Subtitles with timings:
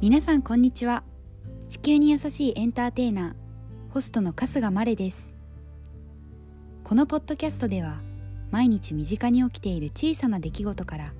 [0.00, 1.02] 皆さんこんにちは。
[1.68, 5.34] 地球に優しいエンターテイナーホストの春日まれです。
[6.84, 7.98] このポッドキャストでは
[8.52, 11.12] 毎日身近に起きている小さな出来事から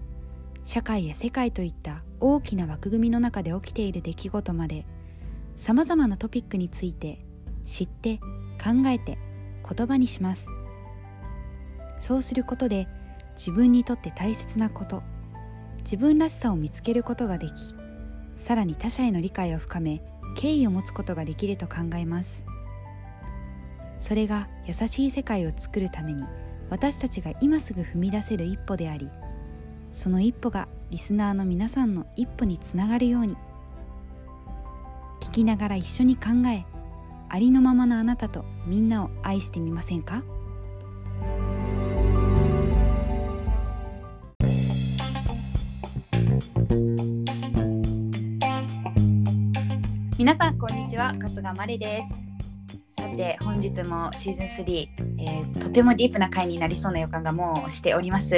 [0.63, 4.87] 社会や世界といった大きな枠組みの中で起きている出来事まで
[5.57, 7.19] さまざまなトピックについて
[7.65, 8.19] 知って
[8.63, 9.19] 考えて
[9.69, 10.47] 言葉にします。
[11.99, 12.87] そうすることで
[13.37, 15.03] 自分にとって大切なこと
[15.81, 17.75] 自分らしさを見つけることができ
[18.39, 20.01] さらに他者への理解を深め
[20.35, 22.43] 敬意を持つことができると考えます。
[23.99, 26.23] それが優しい世界を作るために
[26.71, 29.11] 私たちが今すぐ踏み出せる一歩であり
[29.93, 33.35] その一歩がリスナーの皆さんの一歩につながるように
[35.21, 36.65] 聞きながら一緒に考え
[37.29, 40.23] ありのままのあなたとみんなを愛してみませんか？
[50.19, 58.35] 皆さんこんにちは春日まれですさて本日もシーズン3、えー、とてもディープな回になりそうな予感がもうしております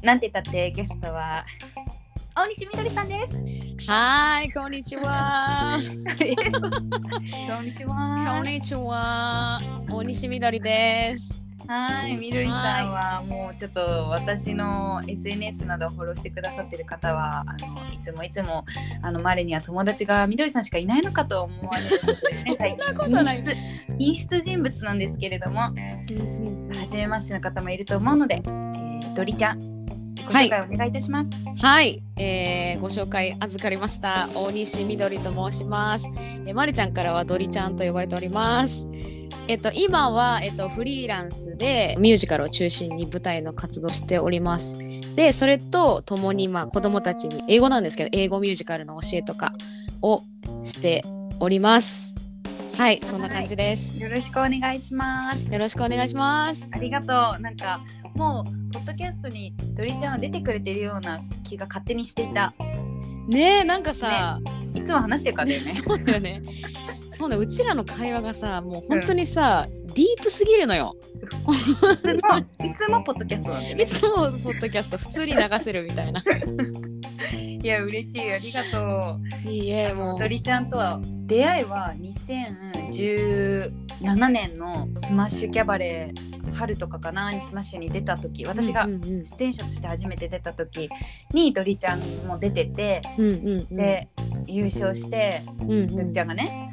[0.00, 1.44] なんて言ったってゲストは
[2.34, 5.78] 大西みどりさんですはい、 こんにちは。
[6.16, 9.60] こんにちはこんにちは。
[9.90, 11.49] 大西みどりです。
[11.66, 18.64] はい、みどりさんはもうちょっと私の SNS などをフォローしてくださってる方はあのいつもいつも
[19.02, 22.56] あのマレには友達がみどりさんしかいないのかと思われるんですね。
[22.80, 23.44] そんなことない
[23.96, 25.72] 品質品質人物なんですけれども、
[26.80, 31.30] 初めましての方もいると思うので、えー、ドリちゃんご紹介お願いいたします。
[31.60, 34.28] はい、えー、ご紹介預かりました。
[34.34, 36.08] 大西みどりと申します。
[36.46, 38.88] えー、まりちゃんからはドリちゃんと呼ばれております。
[39.50, 44.78] えっと、今は、えっと、フリーランスでミュージカルを中心に舞台の活動しております。
[45.16, 49.52] で、それとともに、まあ、子供たちに英語なんですけど、英語ミュージカルの教えとか
[50.02, 50.22] を
[50.62, 51.02] して
[51.40, 52.14] おります。
[52.78, 53.98] はい、そんな感じです。
[53.98, 55.52] よろしくお願いします。
[55.52, 56.70] よろしくお願いします。
[56.72, 57.42] ありがとう。
[57.42, 57.80] なんか
[58.14, 62.54] もうポッドキャストにドリちゃんは出てくれてるような気が勝手にしていた。
[63.26, 64.38] ねえ、なんかさ、
[64.74, 65.72] いつも話してるからだよね。
[65.72, 66.42] そうだよね。
[67.12, 70.96] そうね、うちらの会話がさ、もう本当にさ、ディープすぎるのよ。
[72.64, 73.82] いつもポッドキャストなんでね。
[73.82, 76.22] いつもポッドキャスト普通に流せるみたいな。
[77.62, 79.50] いや嬉しいありがとう。
[79.50, 80.18] いいえ、もう。
[80.18, 90.88] ドリちゃんとは出会いは2017年のスマッシュキャバレー春とかかなにスマッシュに出た時私がうんうん出演者として初めて出た時
[91.32, 94.08] にドリちゃんも出ててうんうんうん、で
[94.46, 96.12] 優勝してうんうん。
[96.12, 96.72] ちゃんがね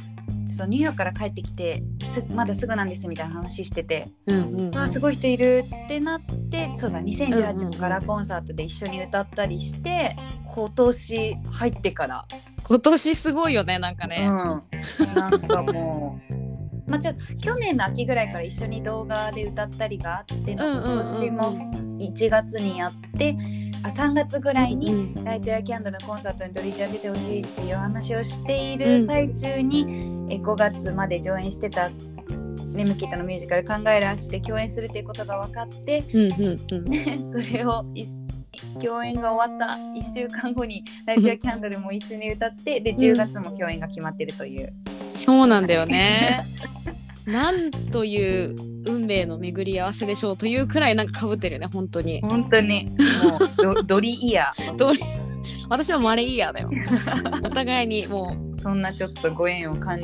[0.50, 4.62] そうニューヨークから帰ってきてすまだすぐなんですみたいな話してて、うんうん。
[4.62, 10.16] うんあーすごい人いるってなってそうだうんうん2018うん年からコンサートで一緒に歌ったりして
[10.58, 12.26] 今年入ってから、
[12.68, 14.28] 今年すごいよね、なんかね。
[14.28, 16.34] うん、なんかもう、
[16.90, 21.54] まあ、ちょ去年の秋ぐらいから一緒に動画で歌ったりがあって今年も
[22.00, 23.36] 1月にやって
[23.84, 29.82] あ3月ぐらいに、うんライトやキャンドルのコンサートにドリちゃん出てほしいっていう話をしている最中に、
[30.30, 31.90] え5月まで上演してた
[32.72, 36.86] 「ネムキッタのミュージカル考える足」で共演するっていうことが分かってうんうんうん。
[36.86, 37.18] で
[37.52, 38.08] それを一
[38.82, 44.74] 共演が終わった1週間後にライトやキャンドルも一緒に歌ってで10月も共演が決まってるという。
[45.16, 46.46] そうなんだよね。
[47.28, 48.56] なんという
[48.86, 52.22] 運命の巡り合わせでしょうというくらいなんか被ってるよね、本当に。
[52.22, 52.86] 本当に。
[53.66, 54.76] もうド ドリイヤー。
[54.78, 55.00] どれ
[55.70, 56.70] 私はマレイヤーだよ。
[57.44, 60.00] お互いにもそんなちょっとご縁を感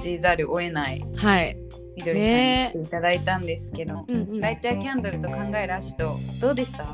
[0.00, 1.02] じざるを得ない。
[1.04, 1.56] う、はい。
[1.96, 4.40] みどりさんに来ていただいたんですけど、うんうん。
[4.40, 6.84] ライトやキャンドルと考える足とどうでした？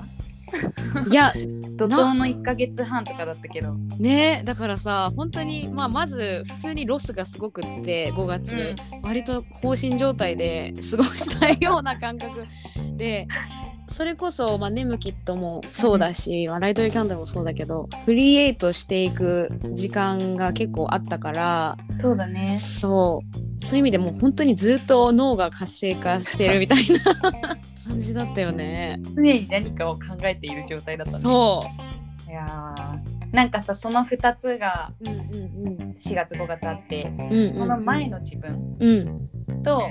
[1.10, 1.32] いや、
[1.76, 12.44] 怒涛の1ヶ月半とかだったけど、ねだからさ本当にまあまず普通にロスがすごくって5月、割と放心状態で過ごしたいような感覚
[12.97, 13.26] で
[13.88, 22.56] それこそ、まあ、ネムキットもそうだし、まあ、ライトリーキャンドルもそうだけどフリーエイトしていく時間が結構あったからそうだね。
[22.56, 23.65] そう。
[23.65, 26.84] そういう意味でもう本当にずっと脳が活性化してるみたい
[27.33, 27.56] な
[27.86, 29.01] 感じだったよね。
[29.15, 31.19] 常に何かを考えている状態だったね。
[31.19, 31.65] そ
[32.28, 35.95] いやーなんかさその2つがう、うんうん。
[35.98, 39.63] 4月5月あって、うんうんうん、その前の自分うん。
[39.63, 39.83] と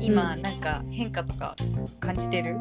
[0.00, 0.42] 今うん。
[0.42, 1.56] なんか変化とか
[2.00, 2.56] 感じてる、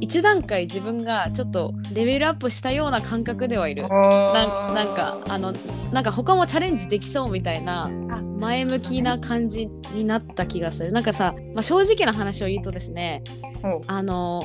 [0.00, 3.88] 一段階自分がちょっとレベルアップしたような感覚ではいる。
[3.88, 5.52] ななんかあの
[5.92, 8.20] なんか他もチャレンジできそうみたいなあ。
[8.40, 10.92] 前向きな感じになった気がする。
[10.92, 13.22] なんかさ、まあ、正直な話を言うとですね
[13.86, 14.42] あの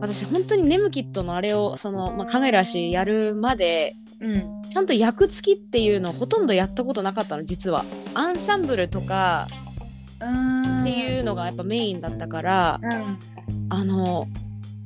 [0.00, 4.62] 私本当にネムキットのあれをその、まあ、考える足やるまでうん。
[4.70, 7.84] ちゃんと役付きっていうのをほとんどやったことなかったの実は。
[8.14, 9.46] アンサンブルとか
[10.20, 10.82] うん。
[10.82, 13.18] っていうのがやっぱメインだったから、うん。
[13.68, 14.26] あの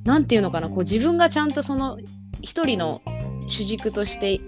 [0.05, 1.99] なんていうのかなこう自分がちゃんとその
[2.41, 3.03] 一人の
[3.47, 4.41] 主軸として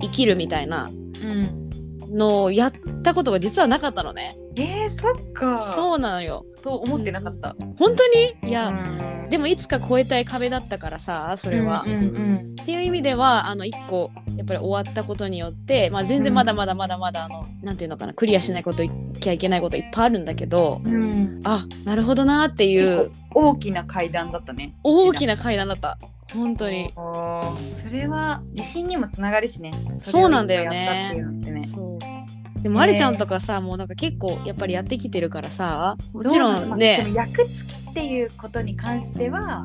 [0.00, 0.90] 生きるみたいな
[1.22, 1.65] うん
[2.10, 2.72] のをやっ
[3.02, 4.36] たことが実はなかったのね。
[4.56, 5.58] えー、そっか。
[5.58, 6.44] そうなのよ。
[6.56, 8.08] そう思ってなかった、本当
[8.42, 8.50] に？
[8.50, 11.82] いや、うんでもいつか超えたい壁だったからさそれは。
[11.86, 20.94] うんうんっていう意味ではあの1個やっぱり終わったことによって、まあ、全然まだまだまだまだあの、なんていうのかなクリアしないこといきゃいけないこといっぱいあるんだけどうん。
[20.94, 23.12] うんあなるほどなっていう。
[23.34, 24.74] 大きな階段だったね。
[24.82, 25.96] 大きな階段だった
[26.36, 26.92] 本当に。
[26.94, 27.58] そ
[27.90, 29.72] れは自信にもつながるしね。
[30.02, 31.14] そうなんだよね。
[31.14, 31.60] ね。
[31.62, 32.62] そう。
[32.62, 39.62] でもまりちゃんとかさ、もうなんか結構やっぱりやってきてるからさもちろんでねも役付きっていうことに関しては、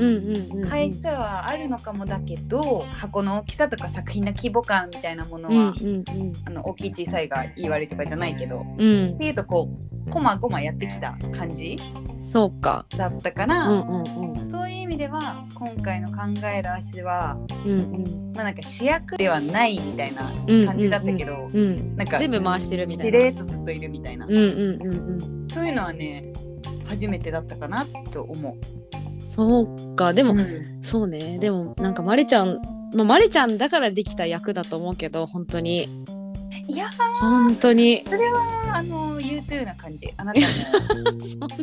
[0.70, 5.74] 回数はあるのかもだけど箱の大きさとか作品の規模感みたいなものは、
[6.46, 8.70] あの大きい小さいが言い悪いとかじゃないけどっうん。
[8.70, 9.70] うんていうとこ
[10.08, 11.76] うこまごまやってきた感じ
[12.24, 12.86] そうか。
[12.96, 13.68] だったかうら、
[14.50, 16.18] そういう意味では今回の考
[16.48, 18.34] える足はうんうん。
[18.34, 25.48] まあなんか主役ではないみたいなうん感じだったけど、うんなんか全部回してるみたいしなれーっとずっといるみたいな、うんうんうんうん。
[25.50, 26.32] そういうのはね
[26.92, 28.56] 初めてだったかなと思う。
[29.30, 30.14] そうか。
[30.14, 30.82] でも、うん。
[30.82, 31.38] そうね。
[31.40, 32.60] でもなんかまりちゃん
[32.94, 36.04] まあ、まりちゃんだからできた役だと思うけど本当に。
[36.68, 36.90] いや
[37.22, 38.04] 本当に。
[38.06, 40.10] それはあの U2 な感じ。
[40.18, 40.48] あなたも。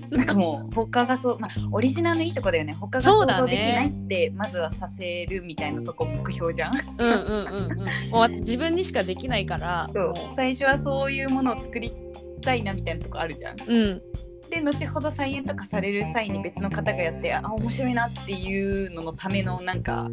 [0.16, 0.24] な。
[0.24, 2.72] んかもう他がそう、まあ、オリジナルのいいとこだよね。
[2.72, 6.72] 他が想像できないってまずはさせるみたいなとこ目標じゃん。
[6.98, 8.10] うんうんうんうん。
[8.10, 9.88] もう自分にしかできないから
[10.34, 11.92] 最初はそういうものを作り
[12.40, 13.56] たいなみたいなとこあるじゃん。
[13.66, 14.02] ううん
[14.48, 20.08] で後ほど再演とかされる際に別の方がやってあ面白いなっていうののためのなんか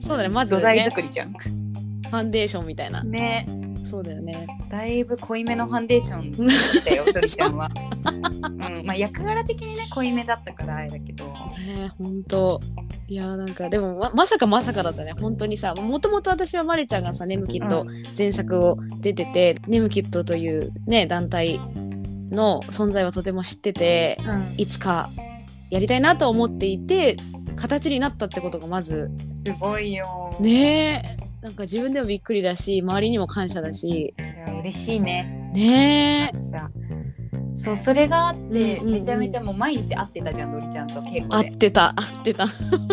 [0.00, 1.32] そうだねまず土台ね作りじゃん。
[2.10, 3.04] ファンデーションみたいな。
[3.04, 3.46] ね。
[3.88, 4.46] そうだよね。
[4.68, 6.32] だいぶ濃いめのファンデーション。
[6.84, 7.68] だよドリちゃんは、
[8.68, 11.24] うん、まあ役柄的にね濃いめだったからあれだけど。
[11.26, 12.60] ね本当。
[13.08, 15.14] いやなんかでもままさかまさかだったね。
[15.20, 17.86] 本当にさもともと私はまりちゃんがさネムキット
[18.16, 21.60] 前作を出てて、ネムキットというね団体
[22.30, 24.54] の存在はとても知っててうん。
[24.56, 25.10] いつか
[25.70, 27.16] やりたいなと思っていて
[27.56, 29.10] 形になったってことがまず
[29.46, 30.36] すごいよ。
[30.40, 31.30] ねえ。
[31.42, 34.14] なんか自分でもびっくりだし周りにも感謝だし。
[34.60, 35.50] 嬉しいね。
[35.54, 36.40] ねえ。
[37.56, 39.00] そうそれがあって、うんうんうん。
[39.00, 41.56] めちゃめちゃもう毎日会ってたじゃんドリちゃんと稽古で。
[41.56, 41.90] てた。
[41.90, 42.46] 合ってた。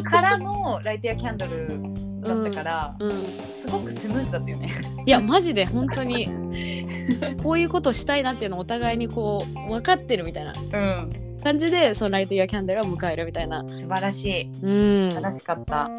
[0.04, 1.68] からのライトやキャンドル
[2.22, 3.12] だったから、うん。
[3.62, 4.72] すごくスムーズだったよね。
[5.06, 6.28] いやマジで本当に
[7.44, 10.54] こういうことしたいなっていうのをお互いにこう分かってるみたいな。
[10.54, 11.28] うん。
[11.44, 13.64] 感じでそのライト・イヤー・キャンドルを迎えるみたいな。
[13.68, 14.44] 素晴らしい。
[14.44, 15.12] うん。
[15.12, 15.90] 素晴らしかった。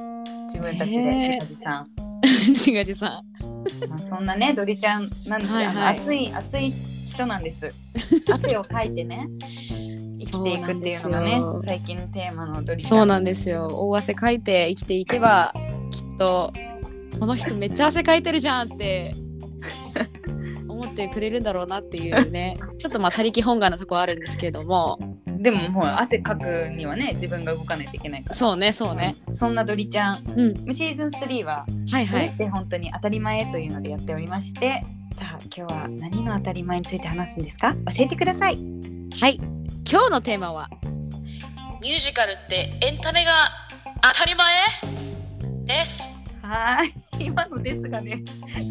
[0.47, 3.89] 自分たちでねおじさん、しがじさん。
[3.89, 5.67] まあ、そんなねドリちゃんなんですよ、はい。
[5.67, 7.71] はい熱い熱い人なんです。
[8.33, 9.29] 汗をかいてね
[10.19, 12.89] 生きていくっていうのがね最近のテーマのドリちゃん。
[12.89, 13.67] そうなんですよ。
[13.67, 15.55] 大汗かいて生きていけば
[15.91, 16.53] きっと
[17.21, 19.15] この人めっちゃ汗かいてるじゃんって。
[20.27, 20.38] 思
[21.07, 24.99] ってくれるんだろうなっていうねちょっとまあ他力本願なとこあるんですけども。
[25.27, 28.35] でももう汗かくにはね自分が動かないといけないから。
[28.35, 29.15] そうねそうね。
[29.33, 30.25] そんなドリちゃん。
[30.27, 30.75] うん。
[30.75, 32.07] シーズン3ははいはい。
[32.07, 34.83] それって本当に当たり前というのでやっておりまして。
[35.17, 37.75] さあ今日は何の当たり前について話すんですか？
[37.97, 38.57] 教えてください。
[39.21, 39.37] はい。
[39.91, 40.69] 今日のテーマは
[41.81, 43.51] ミュージカルってエンタメが
[44.03, 44.47] 当たり前？
[45.65, 46.01] です。
[46.43, 47.27] はーい。
[47.27, 48.23] 今のですがね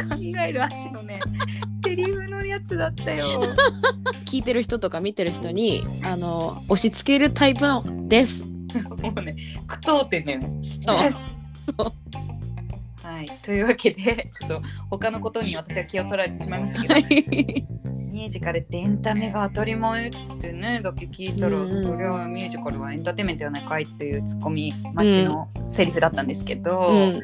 [0.10, 1.20] 考える足のね
[1.84, 2.17] セリフの
[2.48, 3.25] やつだったよ。
[4.25, 8.44] 聞いてる人とか見てる人にあの押し付けるタイプのです。
[8.44, 9.36] もうね
[9.66, 10.62] 句読点だよね。
[10.82, 10.98] そう。
[11.77, 13.08] そう。
[13.08, 13.25] はい。
[13.42, 17.04] というわけでちょっと他のことに私は気を取られてしまいましたけど、はい。
[18.18, 21.72] ミュージカルってエンタメが当たり前ってねだけ聞いたら、うん。
[21.72, 27.22] うんそれはミュージカルはエンターテインメントやないかいっていうツッコミ待ちのセリフだったんですけど、うん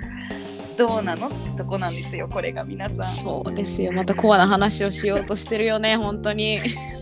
[0.77, 3.03] どうなのってとこなんですよこれが皆さん。
[3.03, 3.92] そうですよ。
[3.92, 6.60] またコアな話をしようとしてるよね本当に。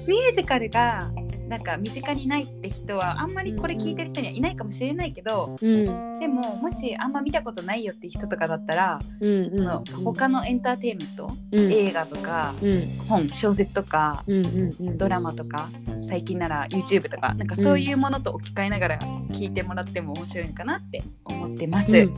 [0.07, 1.11] ミュージカルが
[1.51, 6.19] なんか身近にないって人はあんまりこれ聞いてる人にはいないかもしれないけど、うん。
[6.19, 9.57] でももしあんま見たことないよって人とかだったら、うんうん。
[9.57, 11.71] その他のエンターテインメント、うん。
[11.71, 12.87] 映画とかうん。
[13.07, 15.69] 本小説とかうんうんうんドラマとか
[16.07, 18.99] 最近なら YouTube とかなんかそういうものと置き換えながら
[19.31, 22.09] 聞いてもらっても面白いのかなって思ってます。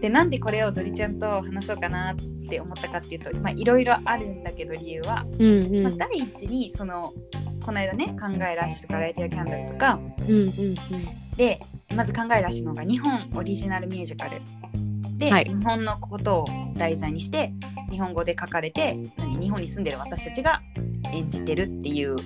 [0.00, 2.16] うんでなんでこれをドリちゃんと話そうかなっ
[2.48, 5.82] て思ったかっていうとまあいろいろあるんだけど理由は、うんうん。
[5.82, 7.12] まあ、第一にその
[7.64, 10.00] この間ね考える足とかライトやキャンドルとか。
[10.28, 10.74] うんうん
[11.36, 11.58] で
[11.90, 14.42] でまず考え出したのが日本オリジナルミュージカル。
[15.16, 15.44] で、はい。
[15.44, 16.44] 日本のことを
[16.76, 17.52] 題材にして
[17.90, 20.60] 日本語で書かれて何日本に住んでる私たちが
[21.12, 22.16] 演じてるっていう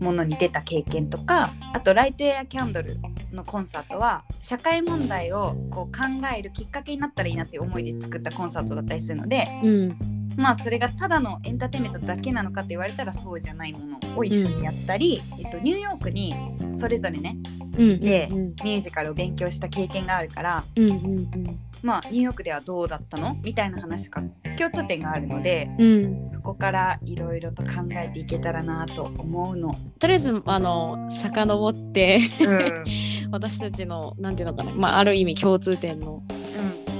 [0.00, 2.96] ものに出た経験とかあと「ライト・エア・キャンドル」
[3.32, 6.04] のコンサートは社会問題をこう考
[6.36, 10.17] えるきっかけになったらいいなっていう思いで作ったコンサートだったりするのでうん。
[10.38, 16.32] まあそれがただのエンターテインメントだけなのかって言われたらそうじゃないものを一緒にやったり、えっと、ニューヨークに
[16.72, 17.36] それぞれね
[17.76, 18.38] うんでうん。
[18.64, 24.22] ミュージカルを勉強した経験があるからうんうんまあニューヨークではどうだったのみたいな話が
[24.56, 26.04] 共通点があるのでうん。
[26.04, 29.74] うんそこからいろいろと考えていけたらなと思うの。
[29.98, 32.84] とりあえずあの遡ってうん。
[33.32, 36.22] 私たちのなんていうのかな、まあ、ある意味共通点の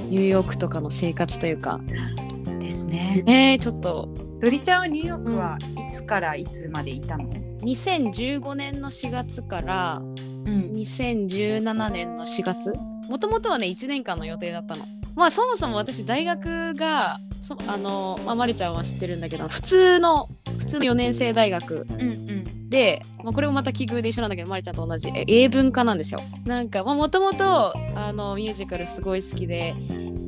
[0.09, 2.28] ニューヨークとかの生活というかうん、
[2.69, 3.23] ですね。
[3.25, 4.09] ねちょっと。
[4.39, 5.57] ドリちゃんはニューヨークは
[5.89, 7.29] いつからいつまでいたの、
[7.61, 10.71] 2015年の4月からうん。
[10.71, 12.73] 2017年の4月
[13.09, 14.85] もともとはね1年間の予定だったの。
[15.15, 22.69] まあそもそも私大学がそあの、まあ、まりちゃんは知ってるんだけど普通の普通の4年生大学うんうん。
[22.69, 26.21] で、まあ、これもまた奇遇で一緒なんだけどまりちゃんと同じえ英文科なんですよ。
[26.45, 29.75] なんかもともとミュージカルすごい好きで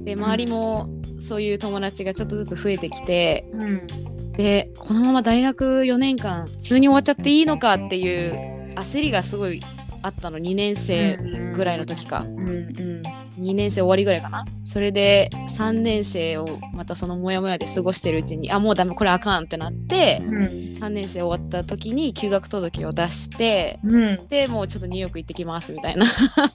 [0.03, 0.89] で周りも
[1.19, 3.87] そういう友達がちょっとずつ増えてきてうん。
[4.33, 9.61] でこのまま大学4年間普通に終わっちゃっていいのかっていう焦りがすごい
[10.01, 11.17] あったの2年生
[11.53, 14.45] ぐらいの時か、うんうん2年生終わりぐらいかな。
[14.63, 20.45] それで3年生をまたそのモヤモヤで過ごしてるうちにあもうダメこれあかんってなってうん。
[20.45, 24.27] 3年生終わった時に休学届を出してうん。
[24.27, 26.05] でもうちょっとニューヨーク行ってきますみたいな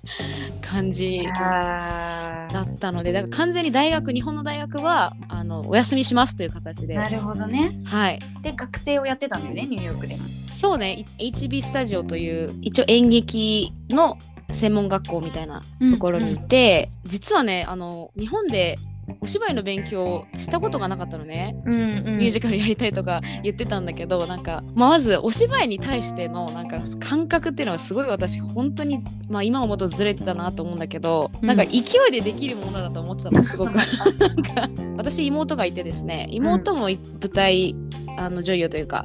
[0.62, 6.94] 感じあだったのでだから完全に大学日本の大学はあのお休みしますという形で。
[6.94, 7.78] ーなるほどね。
[7.84, 8.18] はい。
[8.42, 10.22] で学生をやってたんだよねニューヨークでも。
[10.50, 11.04] そうね。
[11.18, 14.16] い HB スタジオという一応演劇の
[14.50, 18.78] 専門学校みたいなところにいて、実はねあの日本で
[19.20, 22.18] お芝居の勉強をしたことがなかったのね、うんうん。
[22.18, 31.46] ミュージカルやりたいとか言ってたんだけどなんか、まあ、まずお芝居に対してのなんか感覚っていうのがすごい私本当に、まあ、今思うとずれてたなと思うんだけど、うん。
[31.46, 33.74] なんか勢いでできるものだと思ってたのすごく。
[34.18, 37.76] なんか私妹がいてですね妹もい舞台
[38.18, 39.04] あの女優というか、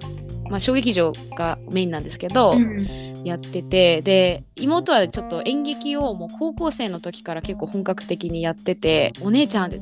[0.50, 3.12] まあ、小劇場がメインなんですけど、うん。
[3.24, 9.82] やっててで妹はちょっと演劇をもう高校生の時から結構本格的にやっててお姉ちゃんって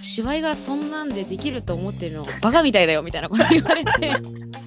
[0.00, 3.90] 芝居がそんなんでできると思ってるのバカみたいだよみたいなこと言われて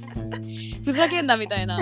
[0.86, 1.80] ふざけんなみたいな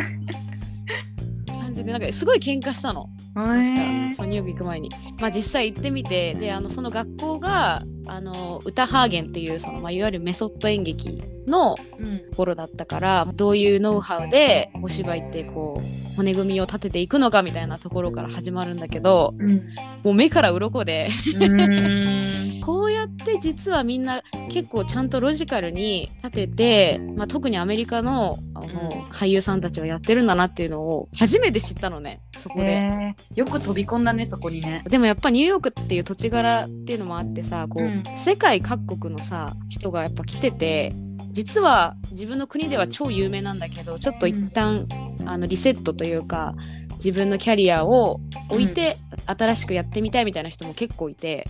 [1.60, 3.10] 感じでなんかすごい喧嘩したの。
[3.34, 4.90] 確かそうニューヨーク行く前に。
[5.20, 12.20] まあ実際行ってみてであのその学校があの歌ハーゲンっていうその、まあ、いわゆるメソッド演劇のうん。
[12.30, 19.64] ところだったからどういうノウハウでお芝居ってこう骨組みを立てていくのかみたいなところから始まるんだけどうん。
[20.04, 21.10] もう目から鱗で。
[21.40, 22.62] うん。
[22.66, 29.00] こうやって実はみんな結構ちゃんとロジカルに立てて、まあ、特にアメリカのあの、うん。
[29.10, 32.66] 俳優さんたちはやってるんだなっていうのを初めて知ったのねそこで。
[32.68, 33.36] へー。
[33.36, 34.84] よく飛び込んだねそこにね。
[34.90, 38.04] でもやっぱニューヨークっていう土地柄っていうのもあってさこう、うん。
[38.18, 40.94] 世界各国のさ人がやっぱ来てて
[41.30, 44.88] 実は自分の国では超有名なんだけどちょっと一旦、
[45.26, 46.56] あのリセットというか
[46.94, 48.20] 自分のキャリアを
[48.50, 51.48] 置いて新しくやってみたいみたいな人も結構いて、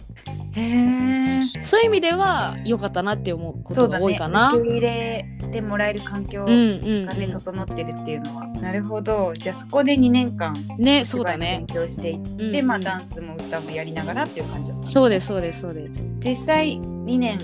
[0.53, 1.63] へえ。
[1.63, 4.53] そういう意味では良かったなって思うことが多いかな。
[4.53, 6.55] 受け入れてもらえる環境うんう
[7.03, 8.48] んがね、整ってるっていうのは。
[8.48, 9.33] なるほど。
[9.33, 11.67] じゃあそこで2年間うん、ねそうだね勉。
[11.67, 14.88] 強していって、うんうんまあダンスも歌もやりながらっていう感じだった。
[14.88, 16.09] そうですそうですそうです。
[16.19, 17.39] 実際2年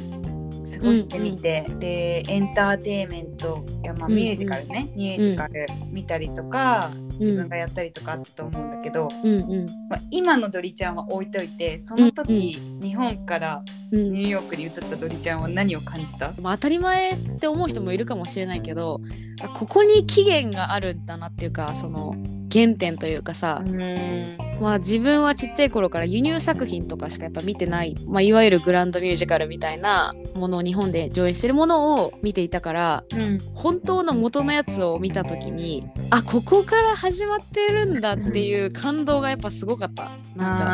[0.79, 4.17] 過ごしてみて、でエンターテインメントや、まあ、うんうん。
[4.19, 7.37] ミュージカルね、ミュージカル見たりとか、自うん。
[7.37, 9.65] 分がやったりとかあったと思うんだけど、うんうん。
[9.89, 14.11] まあ、今のドリちゃんは置いといてその時、日本からうん。
[14.11, 18.99] ニューヨークに移ったドリちゃんは何を感じた、まあ、当たり前って思う人もいるかもしれないけど
[19.41, 22.15] あここに期限があるんだなっていうかその
[22.51, 40.11] 原点というかさ、うんまあ、自分はちっちゃい頃から輸入作品とかしかやっぱ見てない、まあ、いわゆるグランドミュージカルみたいなものを日本で上演してるものを見ていたからうん本当の元のやつを見た時にあここから始まってるんだっていう感動がやっぱすごかった。
[40.35, 40.65] なんか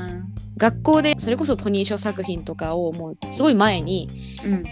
[0.00, 0.03] あ
[0.64, 4.08] 学校でそれこそトニー賞作品とかをもうすごい前に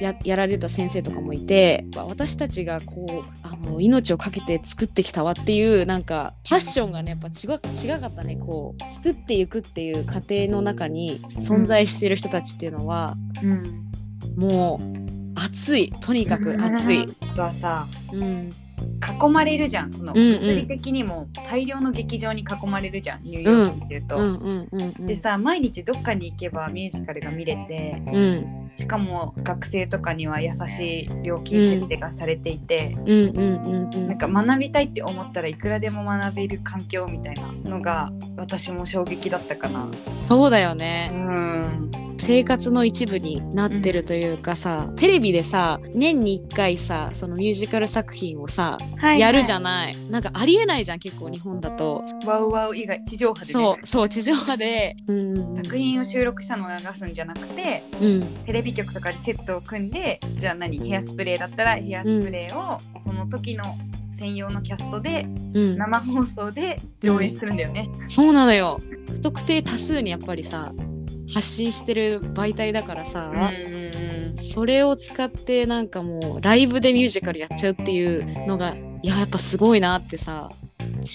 [0.00, 8.36] ややられた先生とかもいて私たちがこうあの命を懸けて作ってきたわっていうなんかパッションがねやっぱ違違かったね。
[8.36, 13.90] こう作っていくっていう過程の中に存在している人たちっていうのは、うん。
[14.36, 15.92] もう熱い。
[16.00, 17.06] とにかく熱い。
[17.20, 18.50] あとはさうん
[18.82, 24.16] 囲まれるじゃんその物理的にも大量の劇場に囲まれるじゃんニューヨークにいると。
[24.16, 25.06] うんうんうんうん。
[25.06, 28.62] でさ毎日どっかに行けばミュージカルが見れてうん。
[28.76, 39.88] しかも学生とかには優しい料金設定がされていて、なんか学びたいって思ったらいくらでも学べる環境みたいなのが私も衝撃だったかな。
[40.20, 49.62] そうだようねん生活の一部になってるというかさ、テレビでさ年に1回さそのミュージカル作品をさ、はいやるじゃん。
[49.64, 49.96] ない。
[50.08, 52.04] なんかありえないじゃん結構日本だと。
[52.24, 55.56] ワウワウ以外地上波で、ね、そうそう地上波で、うん。
[55.56, 58.26] 作品を収録したのを流すんじゃなくてうん。
[58.46, 63.64] テレビ局とかでセットを組んでじゃあ何ヘアスプレーだったらヘアスプレーをその時の
[64.12, 67.90] 専用のキャストでうん、生放送で上演するんだよね。
[68.08, 68.80] そうなのよ。
[69.10, 70.72] 不特定多数にやっぱりさ
[71.34, 73.32] 発信してる媒体だからさ、
[74.36, 80.50] それを使ってなんかもうライブでミュージカルやっちゃうっていうのがいややっぱすごいなってさ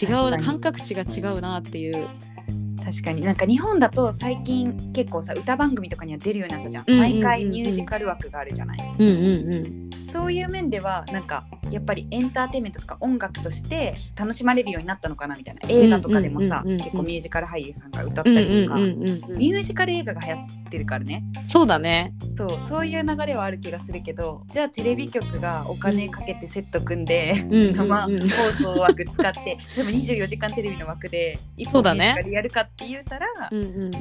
[0.01, 2.07] 違うな感覚値が違うなっていう。
[2.83, 3.21] 確かに。
[3.21, 7.23] なんか日本だと最近結構さ歌番組とかには出るようになったじゃん,、うんうんうんうん。
[7.23, 8.95] 毎回ミュージカル枠があるじゃない。
[8.99, 15.61] うんうんそういう面ではなんかやっぱりエンターテインメントとか音楽として楽しまれるようになったのかなみたいな。
[15.67, 20.37] 映画とかでもさ、結構ミュージカル俳優さんが歌ったりとか、ミュージカル映画が流行
[20.67, 21.23] ってるからね。
[21.47, 22.13] そうだね。
[22.35, 27.75] そうそういう流れはある気がするけどじゃあテレビ局がお金かけてセット組んで、うんうんうん。
[27.75, 28.17] 生放
[28.75, 32.13] 送枠使ってでも24時間テレビの枠で一そうだね。
[32.15, 33.95] 本ミュージカルやるかって言うたら、うんうん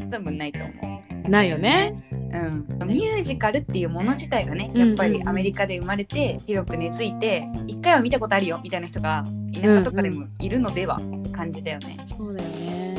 [0.00, 0.10] うん。
[0.10, 0.70] 多分ないと思う。
[0.84, 1.94] うんないよね。
[2.10, 4.88] うん、ミュージカルっていうもの自体がねうんうんうん。
[4.88, 12.94] やっぱりアメリカで生まれて広く根付いて一回は見たことあるよみたいな人が田舎とかでもいるのではって感じだよね、そうだようね。
[12.94, 12.96] ん、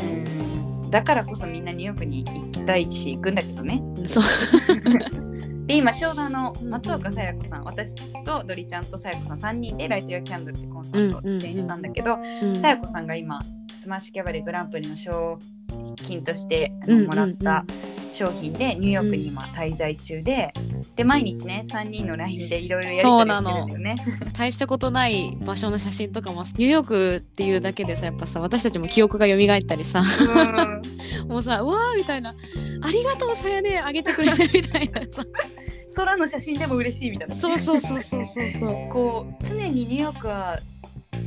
[0.92, 3.82] だからこそみんなニューヨークに行きたいし行くんだけどね。
[4.06, 4.24] そう。
[5.68, 7.96] で今ちょうどあの松岡さや子さん私
[8.26, 13.40] とドリちゃんとさや子さん3人で「ライト・ヨア・キャンドル」ってコンサートを出演したんだけどうんさや子さんが今
[13.78, 15.40] スマッシュキャバレーグランプリの賞
[15.96, 16.72] 金として
[17.08, 17.66] もらった
[18.12, 20.54] 商品でニューヨークに今滞在中で、
[20.96, 23.96] で毎日ね3人の LINE でいろいろやり取りしてるんだよね。
[24.38, 30.04] 大したことない場所の写真とかもニューヨークっていうだけでさやっぱさ私たちも記憶が蘇ったりさ。
[31.28, 32.36] もうさうわーみたいな。
[32.82, 35.24] ありがとうさやねあげてくれてみたいなさ。
[35.96, 37.36] 空の写真でも嬉しいみたいな。
[37.36, 38.90] そうそうそうそうそうそう。
[38.92, 40.60] こう常にニューヨークは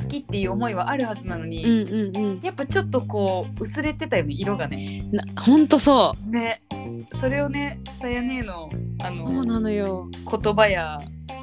[0.05, 2.40] 好きっていう思いはあるはずなのに、うんうんうん。
[2.40, 5.05] やっぱちょっとこう薄れてたよね色がね。
[5.11, 6.61] なほんとそね。
[7.21, 8.69] それをねさやねの
[9.07, 10.09] あうそうのなのよ。
[10.31, 10.99] 言葉や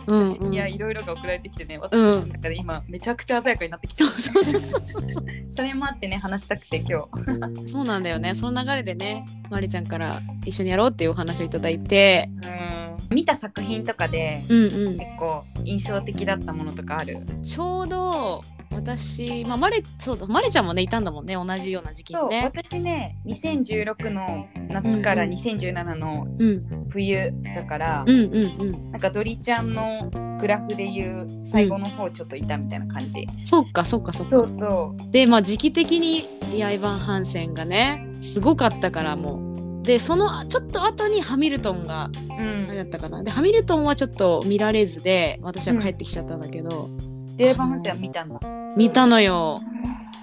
[0.08, 0.34] うんうん。
[0.36, 2.21] 写真やいろいろが送られてきてね、私うん。
[2.21, 4.04] の中で今めちゃくちゃ鮮やかになってきて。
[4.04, 5.26] そうそうそうそうそう。
[5.50, 7.67] それもあってね話したくて今日。
[7.67, 8.36] そうなんだよね。
[8.36, 12.30] その流れでねまりちゃんから一緒にやろうっていうお話をいただいて。
[12.43, 12.82] うん。
[13.15, 14.97] 見た作品とかでうんうん。
[14.97, 17.26] 結構印象的だったものとかある？
[17.43, 18.41] ちょうど
[18.74, 26.88] 私まあマレそうだマレちゃんもねいたんだもんね同じような時期そう、にね私ね2016の夏からうんうん2017のうん。
[26.89, 28.91] 冬だから、うんうんうん。
[28.91, 30.09] なんかドリちゃんの
[30.39, 34.31] グラフでいう最後の方ちょっといたみたいな感じ、そっかそっかそっか。
[34.31, 35.11] そうそう。
[35.11, 39.47] でまあ時期的にディアイバン・ハンセンがねすごかったからも
[39.81, 39.83] う。
[39.83, 42.67] でそのちょっと後にハミルトンがうん。
[42.67, 43.23] 何だったかな。
[43.23, 46.89] でハミルトンはちょっと見られずで私は帰ってきちゃったんだけど、
[47.35, 48.39] デーバンハンセンは見たんだ
[48.77, 49.59] 見たのよ。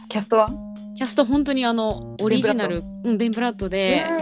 [0.08, 0.48] キャストは？
[0.96, 4.16] キャスト本当にあのオリジナルうんベン・プラットでだ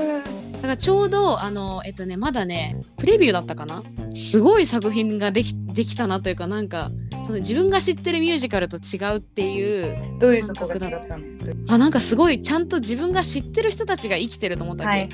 [0.67, 3.83] からちょうどあのえっとねまだねプレビューだったかな？
[4.15, 6.91] すごい作品ができできたなというかなんか
[7.27, 11.25] その自分が知ってるミュージカルと違うっていうどういうとこが違ったの？
[11.69, 15.09] あなんかすごいちゃんと自分が知ってる人たちが生きてると思ったわけ、はい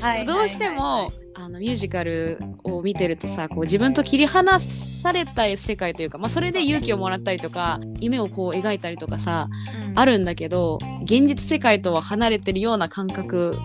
[0.00, 9.48] はいどうしてもあのミュージカルを見てるとさこう自分と切り離された世界というか、まあ、それで勇気をもらったりとか夢をこう描いたりとかさ
[9.94, 13.56] あるるんだけど現実世界とは離れてるような感覚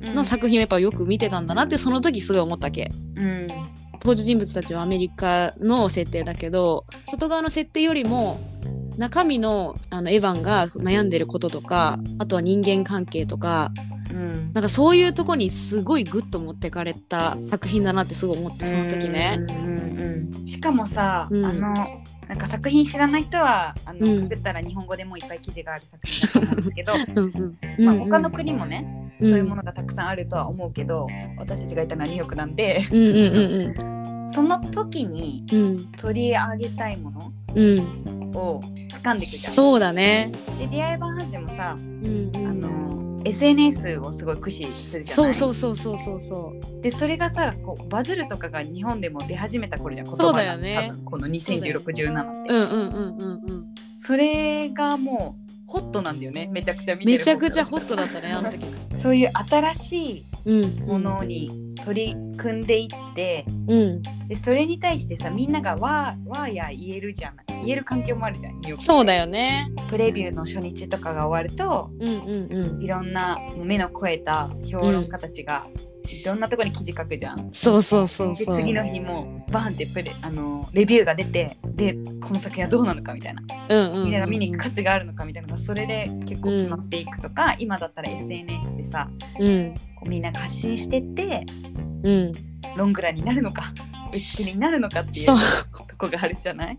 [0.00, 2.90] の作品をやっぱよく見てたんだなってその時すごい思ったわけ。
[3.16, 3.46] うん
[4.00, 8.40] 登場人物たちはアメリカの設定だけど外側の設定よりも
[8.96, 13.72] 中身のあのエヴァンが悩んでることとかあとは人間関係とか
[14.10, 14.52] うん。
[14.52, 19.38] なんかそういうとこにすごいグッと持ってかれた作品だなってすごい思ってその時ね。
[19.38, 21.44] うんうんうんしかもさ、うん。
[21.44, 21.74] あの
[22.28, 24.26] なんか作品知らない人はあの、うん。
[24.26, 27.84] 送ったら日本語でもいっぱい記事がある作品だと思うんですけど、 うんうん。
[27.84, 31.06] まあ、他の国もね、うんそういうものがたくさんあるとは思うけど
[31.38, 35.60] 私たちがいたのはニューヨークなんでうんうんその時にうん。
[35.60, 38.30] うん取り上げたいものうん。
[38.34, 38.60] を
[38.92, 39.52] 掴んでいくじゃん。
[39.52, 40.30] そうだね。
[40.58, 42.46] で出会い版ハンセンもさうんうん。
[42.46, 45.30] あの SNS をすごい駆使するじゃそない？
[45.32, 46.80] うそうそうそうそうそう。
[46.82, 50.92] でそれがさこうバズるとかが日本でも出始めた頃じゃんそうだよね。
[51.04, 52.52] この201617って。
[52.54, 53.66] うんうんうんうんうん。
[53.98, 56.48] それがもうホットなんだよね。
[56.50, 58.66] めちゃくちゃ見てるめちゃくちゃホットだったねあの時。
[58.96, 60.76] そういう新しいうん。
[60.80, 64.02] ものに取り組んでいって、うん。
[64.26, 69.70] でそれに対してさみんながわーわーや言えるじゃない言える環境もあるじゃんニューヨークそうだよね。
[69.88, 72.82] プレビューの初日とかが終わるとうんうんうん。
[72.82, 75.66] いろんなもう目の肥えた評論家たちが、
[76.12, 77.48] いろんなところに記事書くじゃん。
[77.52, 78.56] そうそうそうでそう。
[78.56, 83.42] 次の日もバーンってプレあのレビューが出てでこの作品はどうなのかみたいな。
[83.68, 89.74] うんうんみんなが見に行く価値があるのかみたいなのがそれで結構決まっていくとか、今だったら SNS でさうん。
[89.96, 91.44] こうみんなが発信してって
[92.02, 92.32] うん。
[92.76, 93.72] ロングランになるのか
[94.12, 95.26] 打ち切りになるのかっていう。
[95.26, 95.34] と
[95.96, 96.78] こがあるじゃない？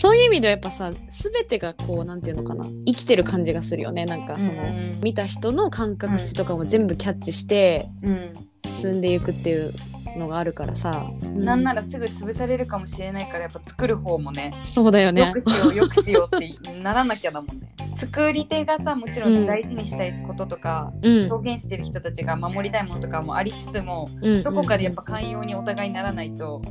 [0.00, 4.06] そういう意味ではやっぱさ全てがこうなんていうのかな生きてる感じがするよね。
[4.06, 8.32] なんかその、うん見た人の感覚値とかも全部キャッチしてうん。
[8.64, 9.72] 進んでいくっていう
[10.16, 15.26] のがあるからさ、うなんならすぐ潰されるかもしれないからやっぱ作る方もねそうだよね。
[15.26, 17.74] よくしようよくしようってならなきゃだもんね。
[17.96, 19.44] 作り手がさもちろうん。
[19.44, 21.32] ん大事にしたいこととか、うん。
[21.32, 24.42] 表現してる人たちが守りたいものとかもありつつもうん。
[24.42, 26.62] どこかでやっぱ寛容にお互いにならないと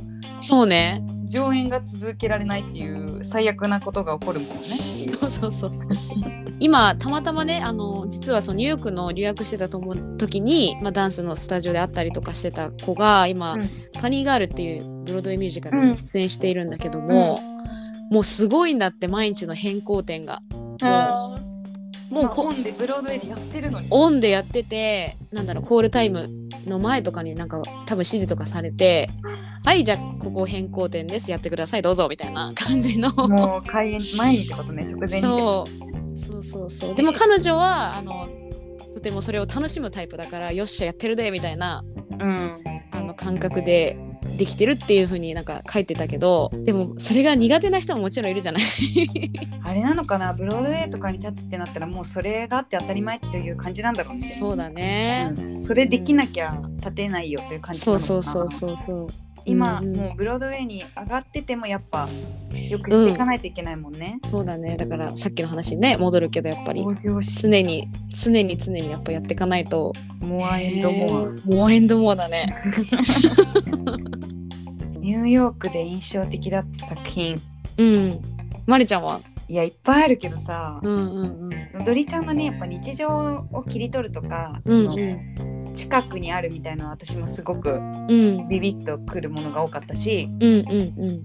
[0.50, 1.00] そうね。
[1.26, 4.64] 上演が続けられないっていう最悪なことが起こるもんね。
[4.64, 5.88] そうそうそうそう
[6.58, 13.68] 今たまたまねあの実はそのニューヨークの留学してたと思う時に、まあ、ダンスのスタジオであったりとかしてた子が今、うん。
[13.92, 17.38] パニーガールっていうブロードウェイミュージカルに出演しているんだけども、
[18.10, 20.42] もうすごいんだって毎日の変更点が。
[20.82, 21.49] あー
[22.10, 23.86] もうこまあオンでブロードウェイでやってるのに。
[23.90, 26.28] オンでやっててなんだろうコールタイム
[26.66, 29.08] の前とかになんか多分指示とかされて
[29.64, 31.30] 「はいじゃあここ変更点です。
[31.30, 31.82] やってください。
[31.82, 33.10] どうぞ」みたいな感じの。
[33.12, 36.18] もう開演前にってことね直前にそう。
[36.18, 38.26] そうそうそうでも彼女はあの
[38.94, 41.84] とてもそれを楽しむタイプだからよっしゃやってるでみたいな。
[42.10, 42.60] うん。
[42.66, 42.69] あ
[43.10, 43.96] の感覚で
[44.36, 48.62] できてるっていう風になんか書いてたけどでもそれが苦手な人ももちろんいるじゃない？
[49.64, 50.32] あれなのかな？
[50.34, 54.28] ブロードウェイとかに立つってなったらもうそれがあって当たり前っていう感じなんだろうね。
[54.28, 55.56] そうだね、うん。
[55.56, 58.32] それできなきゃ立てないよという感じなそうのかな？
[58.32, 59.08] そうそうそうそう今、うんう
[59.46, 62.08] んもうブロードウェイに上がっててもやっぱ
[62.68, 64.18] よくしていかないといけないもんね。
[64.30, 64.76] そうだね。
[64.76, 66.84] だからさっきの話にね戻るけどやっぱり。
[67.40, 69.92] 常に常に常にやっぱやっていかないと。
[70.20, 71.32] モアエンドモア。
[71.46, 72.54] モアエンドモアだね。
[75.00, 77.40] ニューヨークで印象的だった作品。
[77.78, 78.20] うん。
[78.66, 79.20] まりちゃんは？
[79.50, 81.84] いやいっぱいあるけどさ、うんうんうん。
[81.84, 88.48] ドリちゃんがねやっぱ日常を切り取るとか、うんその近くにあるみたいな私もすごくうん。
[88.48, 91.24] ビビッとくるものが多かったしうんうんうん。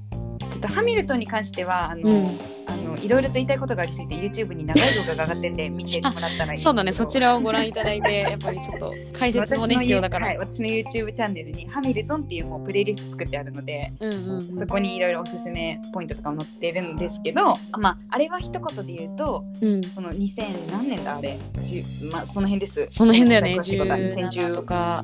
[0.49, 2.39] ちょっとハミルトンに関してはあの、うん
[2.75, 19.81] あのいろいろと言いたいことがありすぎて YouTube に長い動画が上がってて 見てもらったらいいそうだねそちらをご覧いただいてやっぱりちょっと 解説もね必要だから、はい、私の YouTube チャンネルにハミルトンっていうもうプレイリスト作ってあるのでうんうんそこにいろいろおすすめポイントとかも載ってるんですけど、まあ、あれは一言で言うとうん。
[19.95, 22.87] この2000何年だあれ、10まあ、その辺です。
[22.89, 23.97] その辺だよね詳しいことは。
[23.97, 25.03] 17とか。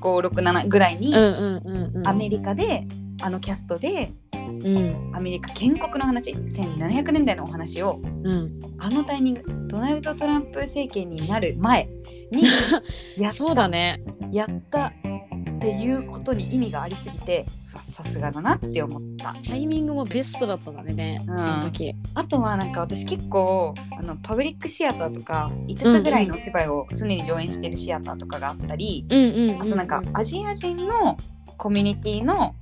[0.00, 2.08] 201567ぐらいにうんうんうんうん。
[2.08, 2.86] アメリカで
[3.22, 5.16] あのキャストでうん。
[5.16, 8.60] アメリカ建国の話1700年代のお話をうん。
[8.78, 11.88] あのタイミングドナルド・トランプ政権になる前
[12.30, 12.42] に
[13.18, 13.36] やった。
[13.36, 14.02] そうだね。
[14.32, 17.46] やったっていうことに意味がありすぎて
[17.92, 19.34] さすがだなって思った。
[19.46, 21.38] タイミングもベストだったんだね、うん。
[21.38, 21.94] その時。
[22.14, 29.62] あとはなんか私結構あのパブリックシアターとか5つぐらいのお芝居を常に上演してるシアターとかがあったり、うんうんうん。
[29.62, 31.16] あとなんかアジア人の
[31.56, 32.54] コミュニティの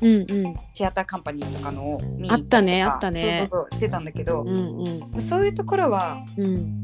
[0.72, 3.46] シアターカンパニーとかのを見にあったねあったね。
[3.48, 5.22] そうそうそうしてたんだけどう、んうん。
[5.22, 6.82] そういうところはうん。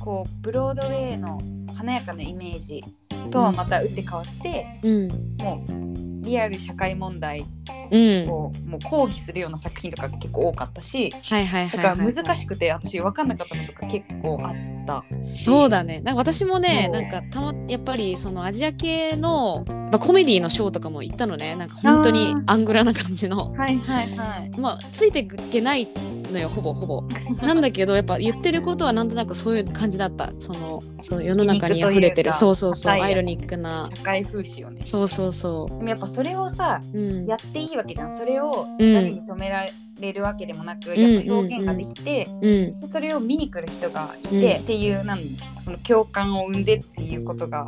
[0.00, 1.40] こうブロードウェイの
[1.74, 2.82] 華やかなイメージ
[3.30, 5.08] とはまた打って変わって、うん
[5.38, 7.44] もうリアル社会問題
[7.90, 8.30] うん。
[8.30, 14.52] をもう抗議するような作品とか結構多かったしはいはいだはい、はい、から難しくて私分かんなかったのとか結構あっ
[14.86, 15.04] た。
[15.24, 16.00] しそうだね。
[16.00, 21.56] なんか私もねなんかたまやっぱりそのアジア系の、まあ、コメディのショーとかも行ったのね。
[21.56, 23.52] なんか本当にアングラな感じの。
[23.52, 24.50] はいはいはい。
[24.58, 25.88] まあついていけない
[26.30, 27.02] のよほぼほぼ。
[27.42, 30.32] なんだけどやっぱ言ってることはなんとなくそういう感じだった。
[30.40, 32.32] そのそう世の中に溢れてる。
[32.32, 33.90] そうそうそうはいアイロニックな。
[33.94, 34.82] 社会風刺をね。
[34.84, 37.26] そうそうそでもやっぱそれをさううん。
[37.26, 38.16] やっていいわけじゃん。
[38.16, 38.94] それをうん。
[38.94, 39.66] 誰に止めら
[40.00, 40.98] れるわけでもなく、ん。
[40.98, 42.80] やっぱ表現ができて、うん。
[42.80, 44.62] でそれを見に来る人がいて、うん。
[44.62, 45.20] っていうなん
[45.60, 47.66] その共感を生んでっていうことが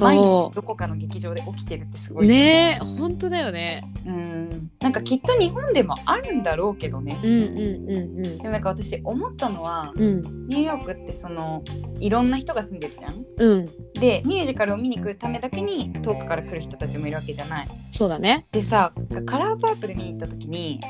[0.00, 2.78] 毎そ日どこかの劇場で起きてるってすごういね。
[2.80, 3.84] え本当だよね。
[4.06, 4.70] うん。
[4.80, 7.18] なんかきっと日本でもあるんだろうけどね。
[7.22, 10.02] うんうんうんでもなんか私思ったのはうん。
[10.02, 11.62] うんニューヨークってその
[12.00, 13.24] いろんな人が住んでるじゃん？
[13.36, 13.66] うん。
[13.94, 17.68] でミュージカルを見に来るためだけに遠くから来る人たちもいるわけじゃない。
[17.90, 18.46] そうだね。
[18.52, 18.92] でさ
[19.26, 20.80] カラーパープル見に行った時に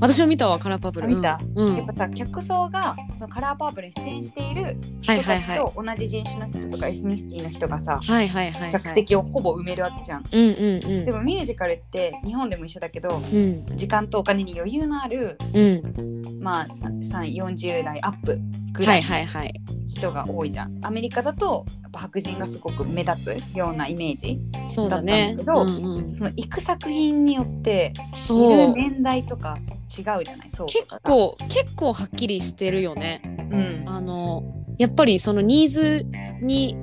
[0.00, 1.06] 私も見たわカラーパープル。
[1.06, 1.40] あ見た？
[1.56, 1.76] うん、うん。
[1.76, 5.58] やっぱさ客層がそのカラーパープルに出演しているはい人はいたちはい。
[5.58, 8.72] と同じ人種の人とかエスニシティの人がさはいはいはいはい。
[8.72, 10.22] 客席をほぼ埋めるわけじゃん。
[10.32, 11.04] うんうんうん。
[11.06, 13.66] でもミュージカルって日本でも一緒だけどうん。
[13.76, 16.40] 時間とお金に余裕のあるうん。
[16.40, 18.38] まあ340代アップ
[18.72, 18.86] ぐはい。
[18.86, 19.54] らいはいはい
[19.98, 20.78] 人が多いじゃん。
[20.82, 24.40] アメリカだとやっぱ白人がすごく目立つようなイメージ。
[24.68, 25.36] そうだね。
[25.36, 26.12] だったんだけうんうん。
[26.12, 27.92] その行く作品によって
[28.30, 29.58] いる年代とか
[29.96, 30.50] 違うじゃない？
[30.54, 33.20] そう結構結構はっきりしてるよね。
[33.50, 33.84] うん。
[33.86, 34.42] あの
[34.78, 36.06] やっぱりそのニーズ
[36.40, 36.76] に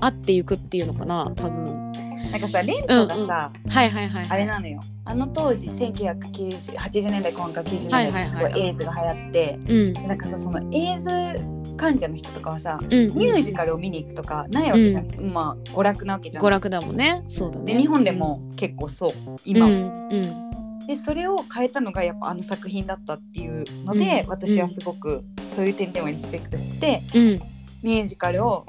[0.00, 1.84] 合っていくっていうのかな多分。
[2.30, 3.28] なんかさレントがさ、うんうん。
[3.28, 3.50] は
[3.84, 4.80] いはいはいあれなのよ。
[5.04, 8.66] あの当時1980年代後半から90年代はいはいはいすごい。
[8.66, 9.92] エイズが流行って、うん。
[10.08, 11.10] なんかさそのエイズ
[11.76, 16.44] 患者の人とかはさうんミュージカルを見に行くとかないわけじゃん、まあ娯楽なわけじゃん。
[16.44, 17.22] 娯楽だもんね。
[17.26, 17.74] そうだね。
[17.74, 19.10] で日本でも結構そう
[19.44, 20.86] 今、うんうん。
[20.86, 24.28] でそれを変えたのがやっぱあの作品だったっていうので、うん。
[24.28, 27.40] 私はすごくそういう点ではリスペクトしてうん。
[27.82, 28.64] ミュージカルを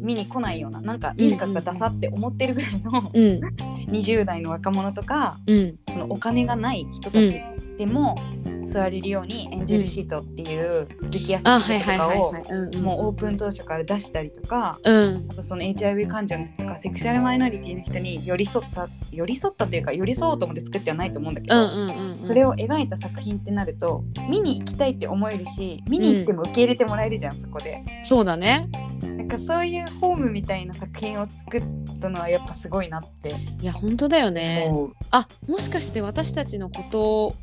[0.00, 3.40] 見に来ないようななんかミュージカルがダサって思ってるぐらいのうん。
[3.90, 5.78] 20代の若者とかうん。
[5.90, 7.42] そのお金がない人たち
[7.78, 8.16] でも
[8.64, 27.82] 座れるようにエンジェルシートっていう激安あチケはいとかをもうオープン当初から出したりとかうんあとその HIV 患者とかセクシャルマイノリティの人に寄り添った寄り添ったというか寄り添おうと思って作ってはないと思うんだけど、うんうんうんうんそれを描いた作品ってなると見に行きたいって思えるし見に行っても受け入れてもらえるじゃん、そこで。
[28.04, 28.68] そうだね
[29.02, 31.62] なんかそういうホームみたいな作品を作っ
[32.00, 34.70] たのはやっぱすごいなっていや本当だよね。
[35.10, 37.34] あもしかして私たちのこと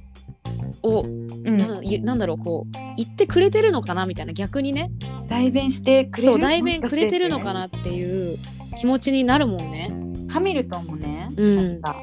[0.83, 1.57] をうん。
[1.57, 4.91] ななんだろうこう言ってくれてるのかなみたいな逆にね。
[5.27, 6.33] 代弁してくれる？
[6.33, 8.37] そう代弁くれてるのかななっていう
[8.77, 9.91] 気持ちになるもんね。
[10.29, 11.55] ハミルトンもね、うん。
[11.55, 11.95] なんか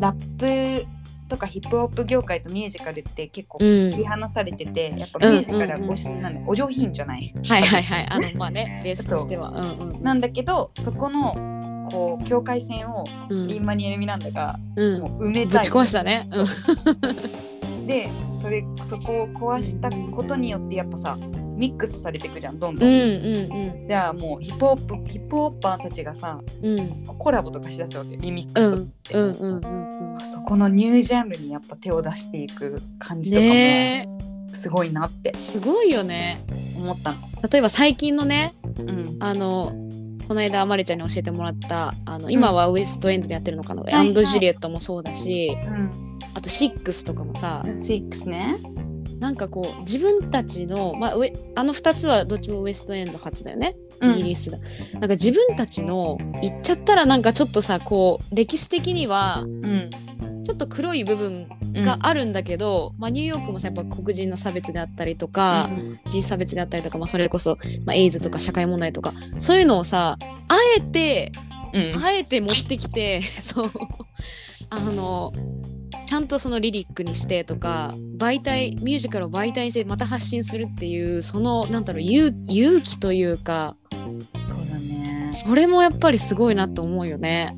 [0.00, 0.86] ラップ
[1.28, 7.34] とかヒップホップ業界とミュージカルって結構うん、切り離されてて、やっぱミュージカルはごし、なんだお上品じゃない？
[7.48, 8.06] はいはいはい。
[8.08, 9.50] あのまあね ベースとしては。
[9.50, 9.60] う。
[9.84, 11.34] んうんなんだけどそこの
[11.90, 13.48] こう境界線をうん。
[13.48, 15.00] リンマニエル・ミランダがうん。
[15.02, 16.28] もう埋めたい、ぶち壊したね。
[17.86, 18.10] うんで
[18.42, 21.18] それそこを壊したことによってやっぱさ
[21.56, 23.86] ミックスされていくじゃんどんど、うんんうん。
[23.88, 26.78] じゃあもうヒップホップヒップホッパーたちがさうん。
[26.78, 34.08] うんコラボとかしだすわけリミックうんスとって、うんうんうんうんそこのニュージャンルにやっぱ手を出していく感じとかもね
[34.54, 36.44] すごいなってえすごいよね。
[36.76, 37.18] 思ったの。
[37.50, 39.72] 例えば最近のねうん、あの
[40.26, 48.58] この間まりちゃんに教えてもらったあの今はウエストエンドでやってるのかな、いアンド・ジュリエットもそうだしうん、あとシックスとかもさ6ね。
[49.18, 51.14] なんかこう自分たちの、まあ、
[51.54, 54.58] あの2つはどっちもウエストエンド発だよねイギリスだ、
[54.92, 59.90] なんか自分たちの言っちゃったらなんかちょっとさこう歴史的にはうん、
[60.46, 61.82] ちょっと黒い部分うん。
[61.82, 65.68] があるんだけど、まあ、ニューヨークもさやっぱ黒人の差別であったりとか、
[66.04, 71.32] 人種差別であったりとか、まあ、それこそ、まあ、エイズとか社会問題とかそういうのをさあえて
[71.74, 72.04] うん。
[72.04, 73.70] あえて持ってきて そう。
[74.70, 75.32] あの
[76.06, 84.18] ちゃんとそのリリックにしてとか媒体ミュージカルを媒体にしてまた発信するっていうそのなんだろう勇勇気というかそう
[84.70, 85.28] だね。
[85.32, 87.56] それもやっぱりすごいなと思うよね。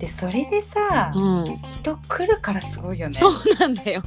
[0.00, 3.12] でそれでさ、うん、人来るからすごいよね。
[3.12, 4.02] そうなんだよ。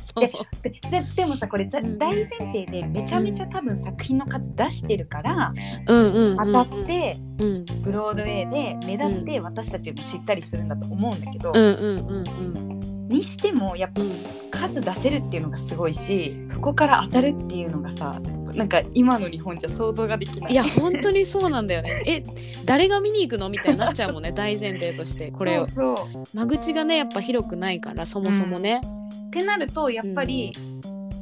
[0.63, 1.99] でででもさこれざうん。
[1.99, 5.53] 大前提でめちゃめちゃ多分作品の数出してるから、
[5.87, 6.37] うんうんうん。
[6.37, 7.65] 当たってうん。
[7.83, 12.27] ブロードウェイで目立って私たちも知ったりするんだと思うんだけど、うんうんうん
[12.57, 12.72] うん
[13.13, 14.11] にしてもやっぱうん
[14.51, 18.19] 数出せるっていうのがすごいしそこから当たるっていうのがさ
[18.55, 20.51] なんか今の日本じゃ想像ができない。
[20.51, 22.03] いや本当にそうなんだよね。
[22.05, 22.23] え
[22.65, 25.67] 誰が見に行くのみたいになっちゃうもんね大前提としてこれを。
[25.67, 28.81] そうそう間口がねやっぱ広くないからそもそもね。
[29.27, 30.53] ってなるとやっぱり、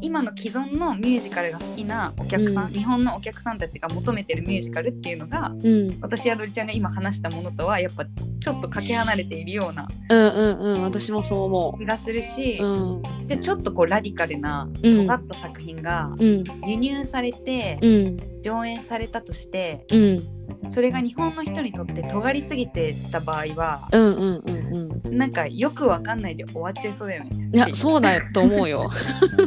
[0.01, 2.71] 今の既存のミュージカルが好きなお客さん、うん。
[2.71, 5.97] 日本のお客さんたちが求めてるミュージカルっていうのがうん。
[6.01, 12.65] 私やどりちゃんが今話したものとはやっぱちょっとかけ離れているようなうんうんうん私もそう思気がするし、う。
[12.65, 13.03] うん。
[13.27, 16.43] じゃあちょっとこうラディカルなうん尖った作品がうん。
[16.67, 18.41] 輸入されてうん。
[18.41, 25.17] 上演されたとしてうんそれが日本の人にとって尖りすぎてた場合はうんうんうんうん。
[25.17, 27.49] なんかよくわかんないで終わっちゃいそうだよね。
[27.53, 28.89] いやそうだよと思うよ。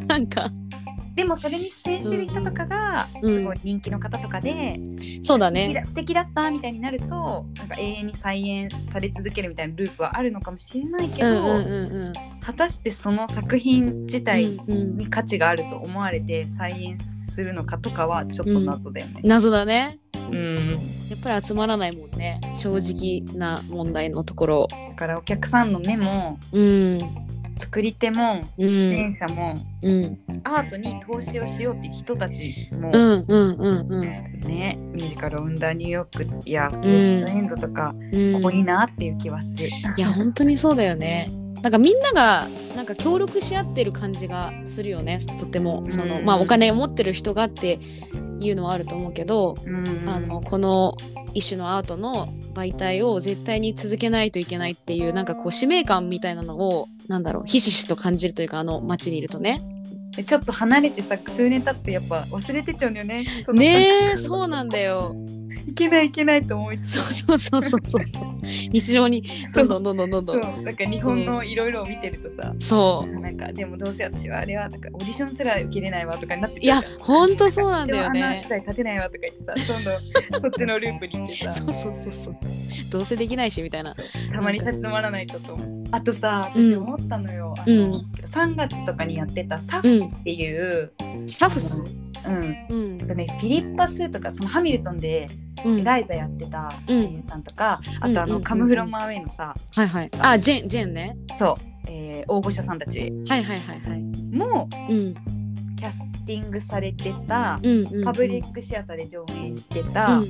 [0.06, 0.50] なんか
[1.14, 4.80] でもそれに出演してる人とかがうんすごい人気の方とかで、
[5.22, 12.12] そうだ素敵ねだ素敵だったみたいになるとなんか永遠に再演され続けるみたいなループはあるのかもしれないけど、うんうんうん
[12.44, 19.20] 果たしてその作品自う体んうんに価値があると思われて再演するのかとかはちょっと謎だよね。
[19.24, 19.98] 謎だね
[20.30, 20.70] うん。
[21.08, 22.40] やっぱり集まらないもんね。
[22.54, 24.68] 正直な問題のところ。
[24.70, 26.98] だからお客さんの目もうん。
[27.56, 30.18] 作り手もう出ん演者も、うん。
[30.42, 34.00] アートに投資をしようって人たちも、うんうんうんうん。
[34.40, 39.68] ねミュージカルを生んだニューヨークやウエストエンドとかうん多いなっていう気はする。
[39.96, 41.30] いや本当にそうだよね。
[41.62, 45.84] なんかみんながなんか協力し合ってる感じがするよねとても。
[45.88, 46.24] その、うん。
[46.24, 47.78] まあお金を持ってる人がって
[48.40, 50.96] いうのはあると思うけど、うんあのこの
[51.34, 59.60] 一種のアートの媒体を絶対に続けないといけないっていうなんかこう使命感みたいなのをなんだろうひしひしと感じるというかあの街にいるとね。
[60.16, 63.24] でちょっと離れてさ数年経つとやっぱ忘れてっちゃうんだよね。
[63.52, 65.16] ねえそうなんだよ。
[65.66, 67.24] いけないいけないと思いつつ。
[67.24, 68.06] そうそうそうそうそう。
[68.06, 68.24] そう。
[68.42, 69.22] 日常に
[69.54, 70.60] どんどんどんどんどんどそん。
[70.60, 70.62] う。
[70.62, 73.20] なんか日本のいろいろを見てるとさ、そう。
[73.20, 78.44] なんかでもどうせ私はあれはなんかオーディションすら受けれないわとかになっていやほんとそうなんだよね。
[78.48, 81.52] 立てないわとか言ってさどんどんそっちのループに行ってさ。
[81.52, 82.36] そうそうそうそう。
[82.90, 83.94] どうせできないしみたいな。
[84.32, 85.58] たまに立ち止まらないとと
[85.90, 86.72] あとさうん。
[86.72, 87.92] 私思ったのよ、あのうん。
[88.24, 90.92] 3月とかにやってたサフスっていう、
[91.26, 91.82] サフス？
[92.26, 92.56] うん。
[92.68, 93.02] うん。
[93.02, 95.28] あとね、フィリッパスとかそのハミルトンで
[95.84, 100.10] ライザやってた俳優さんとか、あとあの、カムフロムアウェイのさはいはい。
[100.20, 101.16] あジェンジェンね。
[101.38, 101.54] そう、
[101.88, 104.00] えー応募者さんたちはいはいはいはい。
[104.36, 105.14] もうん
[105.76, 108.04] キャスティングされてた、うんうん。
[108.04, 110.20] パブリックシアターで上演してた。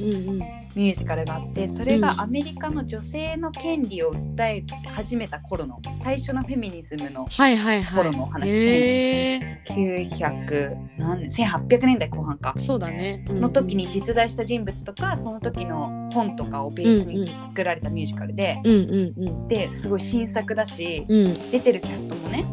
[0.75, 8.05] ミュージカルがあってそれうんがアメリカの女性の権利を訴え始めた頃の最初のフェミニズムのはいはいはい。
[8.05, 9.63] 頃のお話へえ。
[9.69, 13.25] 900何年1800年代後半かそうだね。
[13.29, 22.45] の時に実在した人物とかその時の本とかをベースに作られたミュージカルで、うんうんうんですごい新作だしうん出てるキャストもね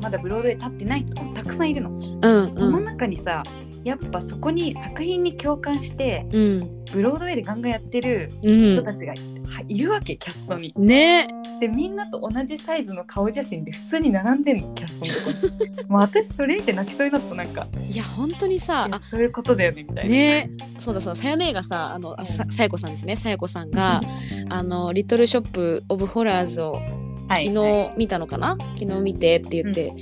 [0.00, 1.90] まだブロードウェイ立ってない人とかもたくさんいるの。
[1.90, 3.42] うんそのうん中にさ
[3.84, 6.84] やっぱそこに作品に共感してうん。
[6.92, 8.74] ブロードウェイでガンガンやってるうん。
[8.76, 10.72] 人たちがい,、はいるわけキャストに。
[10.76, 11.28] ね。
[11.60, 15.84] でみんなと同じサイズの顔写真で普通に並んでんのキャストのとこに。
[15.90, 17.66] もう私それ見て泣きそうになったなんか。
[17.90, 20.10] いや本当にさあそういうことだよねみたいな。
[20.10, 20.50] ね。
[20.78, 21.20] そうだそうだ。
[21.20, 23.16] さやねえがさあのさやこさんですね。
[23.16, 24.00] さやこさんが
[24.48, 26.80] あのリトルショップオブホラーズを
[27.28, 27.46] はい。
[27.46, 29.94] 昨日見たのかな、昨日見てって言って、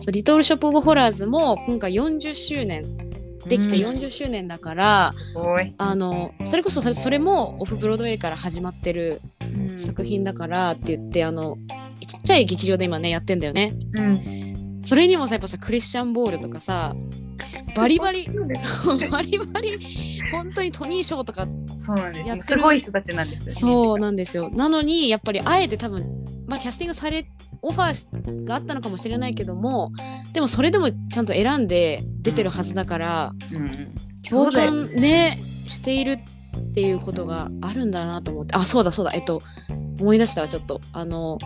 [0.00, 2.84] そうリトルショップオブホラーズも今回40周年。
[3.46, 3.96] できてうん。
[3.96, 9.78] 40周年だから、おい、あのそれこそそれもオフブロードウェイから始まってるうん。
[9.78, 11.56] 作品だからって言ってあの
[12.06, 13.74] ちっちゃい劇場で今ねやってんだよね。
[13.94, 14.80] うん。
[14.84, 16.94] それにもさやっぱさクリスチャンボールとかさ
[17.76, 18.28] バリバリ
[19.10, 19.78] バリバリ
[20.30, 21.46] 本当にトニー賞とか
[21.78, 22.28] そうなんです。
[22.28, 23.52] やってるよすごい人たちなんですよね。
[23.52, 24.50] そうなんですよ。
[24.50, 26.04] なのにやっぱりあえて多分
[26.46, 27.28] まあキャスティングされ
[27.62, 28.08] オファーし
[28.44, 29.92] があったのかもしれないけども
[30.32, 33.92] でもそれでもちゃんと選んで出てるはずだから、うん。
[34.48, 38.54] うだよ感ねしているっていうことがあるんだなと思って。
[38.54, 39.12] あそうだそうだ。
[39.14, 39.40] えっと
[40.00, 40.80] 思い出したわちょっと。
[40.92, 41.38] あの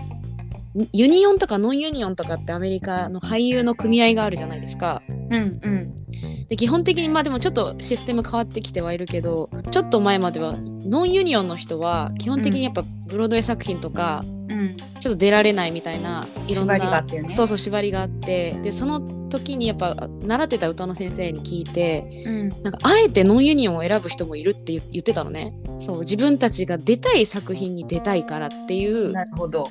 [0.92, 5.02] ユニオンとかノンユニオンとかってアメリカの俳優の組合があるじゃないですか。
[5.08, 6.06] うんうん。
[6.48, 14.76] で基本的にまあでもちょっとシステム変わってきてはいるけどちょっと前まではノンユニオンの人は基本的にやっぱブロードウェイ作品とかうん。
[15.00, 22.48] ちょっと出られないみたいないろんな縛りそうそう縛りがあってでその時にやっぱ習ってた歌の先生に聞いてうん。
[22.62, 25.52] なんかあえてノンユニオンを選ぶ人もいるって言言ってたのね。
[25.78, 29.70] そう自分たちが出たい作品に出たいからっていうなるほど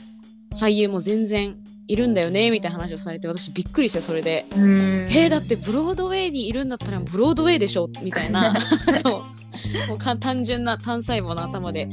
[0.60, 1.56] 俳優も全然
[1.88, 4.45] いるんだよねみたいな話をされて私びっくりしてそれで。
[4.56, 8.56] うん「へえだってブロードウェイにいるんだったらブロードウェイでしょ」みたいな。
[9.02, 9.24] そ
[9.86, 9.88] う。
[9.88, 11.89] もうか単純な単細胞の頭で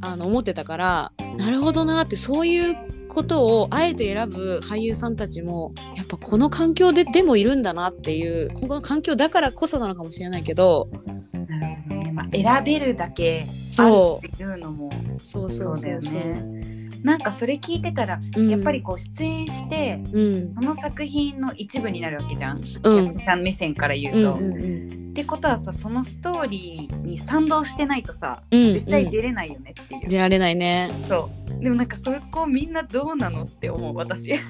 [0.00, 2.76] あの思ってたからなるほどなってそういう
[3.08, 12.12] ことをあえて選ぶ俳優さんたちもやっぱこの環境ででもいるんだなっていうこの環境だからこそなのかもしれないけどなるほどね。
[12.12, 14.90] まあ選べるだけあそるっていうのも
[15.22, 16.14] そうそうそうそう。
[16.14, 18.48] ねなんかそれ聞いてたらうん。
[18.48, 20.54] やっぱりこう出演してうん。
[20.54, 22.60] その作品の一部になるわけじゃん。
[22.82, 23.06] うん。
[23.06, 24.38] 役者目線から言ううんと。
[24.38, 28.72] うんうんってことはさそのストーリーに賛同してないとさうん。
[28.72, 30.08] 絶対出れないよねっていう。
[30.08, 34.30] 出られないねそうでもなんかそこみんなどうなのって思う私。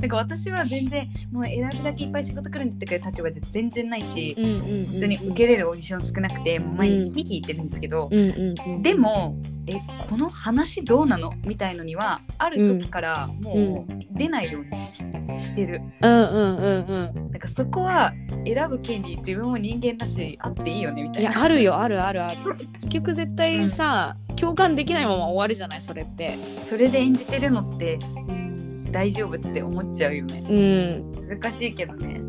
[0.00, 15.82] なんか私は全然もう選ぶだけいっぱい仕事来るんだってくる立場じゃ全然ないし、うんうんうん普通に受けれるオーディション少なくて毎日見に行ってるんですけど、うんうんうんでもえこの話どうなのみたいのにはある時からもう出ないようにしてる。
[16.00, 16.68] うんうんう
[17.10, 17.30] んうん。
[17.32, 18.12] なんかそこは
[18.46, 21.30] 選ぶ権利自分も人間だしあっていいよねみたいな。
[21.30, 22.56] いやあるよあるあるある。
[22.82, 26.38] 結局絶対さ、共感できないまま終わるじゃないそれって。
[26.62, 30.44] それで演じてるのってうん、大丈夫って思っちゃうよね。
[30.48, 32.20] うん、難しいけどね。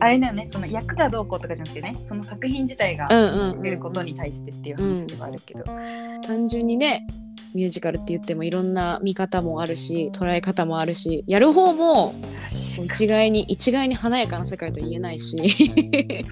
[0.00, 0.46] あれだよね。
[0.46, 5.64] その役がどうこうとかじゃなくてねその作品自体がしてることに対してっていう話ではあるけど、
[6.26, 7.06] 単純にね
[7.54, 12.14] ミュージカルって言ってもいろんな見方もあるし捉え方もあるしやる方も
[12.50, 15.36] 一概に一概に華やかな世界と言えないし。
[15.36, 15.48] ね。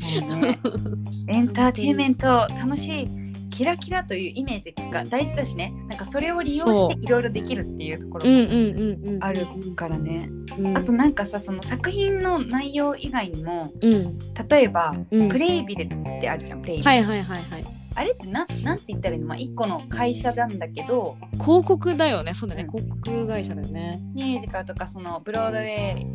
[1.28, 3.25] エンターテインメント楽しい
[3.56, 5.72] キラキラというイメージが大事だしね。
[5.88, 9.24] なんかそれを利用していろいろできるっていうところもうんうんうんうん。
[9.24, 10.28] あるからね、
[10.58, 10.76] うん。
[10.76, 14.18] あとなんかさその作品の内容以外にもうん。
[14.48, 15.28] 例えば、うん。
[15.30, 15.88] プレイビルっ
[16.20, 17.66] てあるじゃんプレイビル、はいはいはいはい。
[17.94, 22.34] あれってなんなんて言ったらいいの、まあ、一個の会社なんだけど広告だよね。
[22.34, 22.82] そうだね、うん。
[22.82, 24.02] 広告会社だよね。
[24.14, 26.06] ミュージカルとかそのブロードウェイ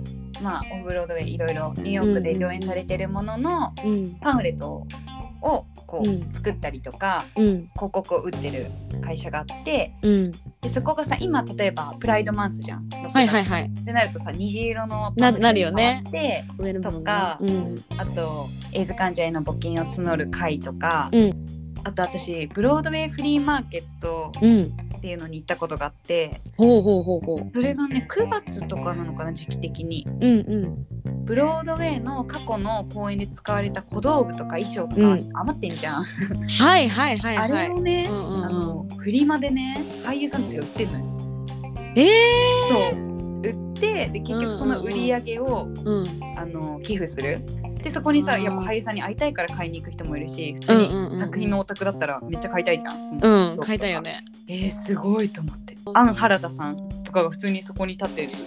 [0.44, 4.16] まあオフブロードウェイいろいろニューヨークで上演されてるもののうん。
[4.22, 4.88] パンフレットを
[5.42, 5.66] こ
[6.06, 6.32] う、うん。
[6.32, 7.48] 作ったりとかうん。
[7.74, 8.68] 広告を売ってる
[9.02, 10.32] 会社があってうん。
[10.62, 12.88] でそこがさ今例えばプライドマンスじゃん。
[12.89, 13.66] はいはいはい。
[13.66, 16.04] ってなるとさ虹色のななるよね。
[16.12, 17.76] で上の部分とかうん。
[17.98, 21.46] あとエイズ患者への募金を募る会とか、うん。
[21.84, 24.64] あと私ブロードウェイフリーマーケットうん。
[24.98, 27.52] っていうのに行ったことがあってほうほうほうほう。
[27.52, 30.08] それがね9月とかなのかな時期的に。
[30.08, 35.30] うんうんブロードウェイの過去の公演で使われた小道具とか衣装とかうん。
[35.34, 37.67] 余ってんじゃん、はいはいはいあはい。
[37.69, 38.45] れをね、うんうんうん。
[38.45, 41.05] あのフリマでね俳優さんたちが売ってんのよ。
[41.95, 43.01] ええそう。
[43.43, 46.19] 売ってで結局その売り上げを、うん。
[46.38, 47.43] あの寄付する
[47.82, 54.23] でそこにさうんやっぱ俳優さんに会いたいから買いに行く人もいるし普通に作品のオタクだったらめっちゃ買いたいじゃん、うん買いたいよね。
[54.47, 55.75] えー、すごいと思って。
[55.93, 58.38] アン原田さんとかが普通にそこに立ってるの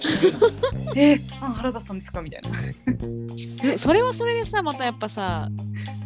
[0.94, 2.22] えー、アン原田さんですか？
[2.22, 3.36] みたいな。
[3.36, 5.48] す それはそれでさまたやっぱさ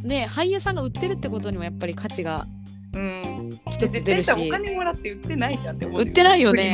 [0.03, 2.47] ね俳優さんが売ってるってことにもやっぱり価値が
[2.95, 3.51] うん。
[3.71, 4.31] 一つ出るし。
[4.33, 6.73] お金もらって売ってないじゃんって思う売ってないよね。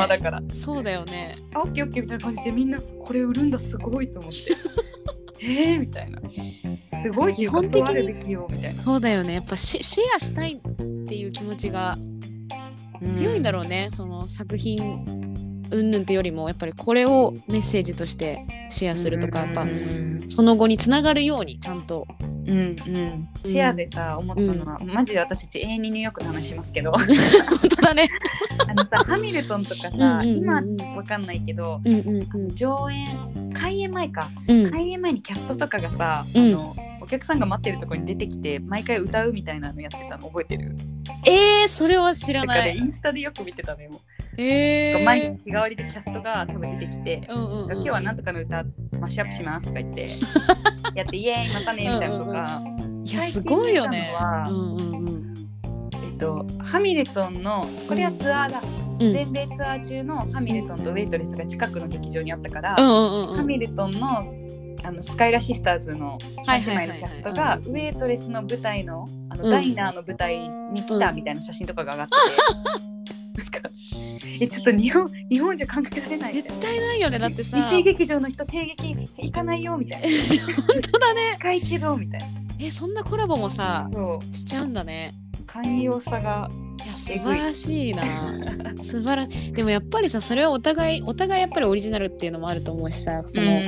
[0.55, 1.34] そうだよね。
[1.52, 4.38] あオッケーオッケーみたいな感じでみんなこれ売るんだすごいと思って
[5.45, 6.20] えーみたいな。
[7.03, 8.36] すごい基本的に
[8.82, 9.34] そうだよね。
[9.34, 11.99] やっぱシシェアしたいっていう気持ちが
[13.14, 15.34] 強いんだろうね、その作品
[15.71, 21.87] 云々ってよりもやっぱりこれをメッセージとしてシェアするとかやっぱうんその後につながるようにちゃん。
[21.87, 23.29] とうんうん。
[23.45, 26.93] シェアでさ思ったのは、マジで私たち永遠にニューヨークの話しますけど。
[26.93, 27.07] 本
[27.77, 28.09] 当だね
[28.69, 30.21] あのさハミルトンとかさうんうんうん。
[30.21, 34.29] うん今わかんないけどうんうん上演開演前か。
[34.49, 34.71] うん。
[34.71, 36.47] 開演前にキャストとかがさ、うん。
[36.47, 40.75] あのお客さんが待ってるところに出てきて毎回歌うみたいなのやってたの覚えてる？
[41.27, 43.91] えー、それは知らだからないインスタでよく見てたのよ、
[44.37, 48.64] えー、毎日日替わりでキャストが多分出てきて、うんうんうん、今日はなんとかの歌
[48.99, 50.09] マッシュアップしますとか言って
[50.95, 52.62] やってイエーイまたねみたいなのとか、
[53.05, 54.14] いやすごいよね。
[54.18, 55.35] 最近うんうんうん。
[56.05, 58.62] えっとハミルトンのこれはツアーだ、
[59.01, 59.12] うん。
[59.12, 64.24] 全米ツアー中のハミルトンとウェイトレスが近くの劇場にあったから、うんうんうんハミルトンの
[64.85, 69.51] あのスカイラシスターズのはい3はいはいはい姉妹のキャストがウェイトレスの舞台のあの、うん。
[69.51, 70.39] ダイナーの舞台
[70.72, 72.14] に来たみたいな写真とかが上がって
[72.80, 72.85] て、
[73.37, 73.68] なんか。
[74.41, 76.35] えちょっと日本日本じゃ考えられない。
[76.35, 77.57] 絶対ないよねだってさ。
[77.57, 80.09] 日生劇場の人帝劇行かないよみたいな。
[80.09, 81.32] 本当だね。
[81.39, 82.26] 近いけどみたいな。
[82.61, 83.89] えそんなコラボもさ
[84.32, 85.12] しちゃうんだね。
[85.47, 86.49] 寛容さが
[86.85, 88.05] いや素晴らしいな。
[88.82, 93.62] 素晴らでもやっぱりさそれはお互いお互いやっぱりオリジナルっていうのもあると思うしさその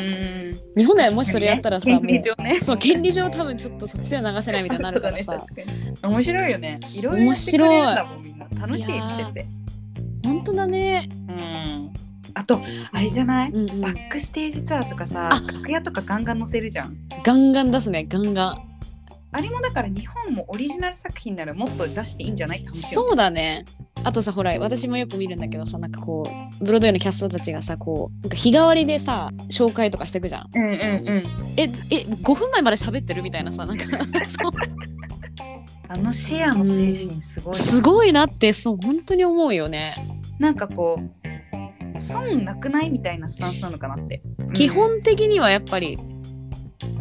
[0.77, 2.59] 日本ではもしそれやったらさ、権も利上ね。
[2.61, 5.65] うそう権利上多分ちょっとそっちでは流せないみたいになるからさ、ね
[6.03, 6.81] 面白いよね。
[6.93, 7.21] いろい。
[7.21, 8.47] ろやってくれるんだもんみんな。
[8.61, 9.43] 楽しいって。
[9.43, 9.47] て
[10.25, 11.09] 本当だね。
[11.29, 11.93] うん。
[12.35, 12.61] あと
[12.93, 13.81] あれじゃない、うんうん。
[13.81, 16.95] バックステージツアーとかさあ楽屋とかガンガン載せるじゃん。
[17.25, 18.63] ガンガン出すねガンガン。
[19.33, 22.65] あれもだから日本もオリジナル作品ならもっと出していいんじゃない？
[22.73, 23.65] そうだね
[24.07, 26.31] あとさほら私もよく見るんだけどさなんかこ
[26.61, 30.51] うブロードウェイのキャストたちがさこうなんか日替わりでさ紹介とかしてくじゃん。
[30.55, 31.55] うんうんうん。
[31.57, 31.67] ええ
[32.07, 33.85] 5分前まで喋ってるみたいなさなんか
[34.29, 34.53] そう。
[35.89, 39.97] あのシェアの精神すごいな、すごいなってそう本当に思うよね。
[40.39, 44.23] なんかこう損なくないみたいなスタンスなのかなって。
[44.55, 45.99] 基本的にはやっぱり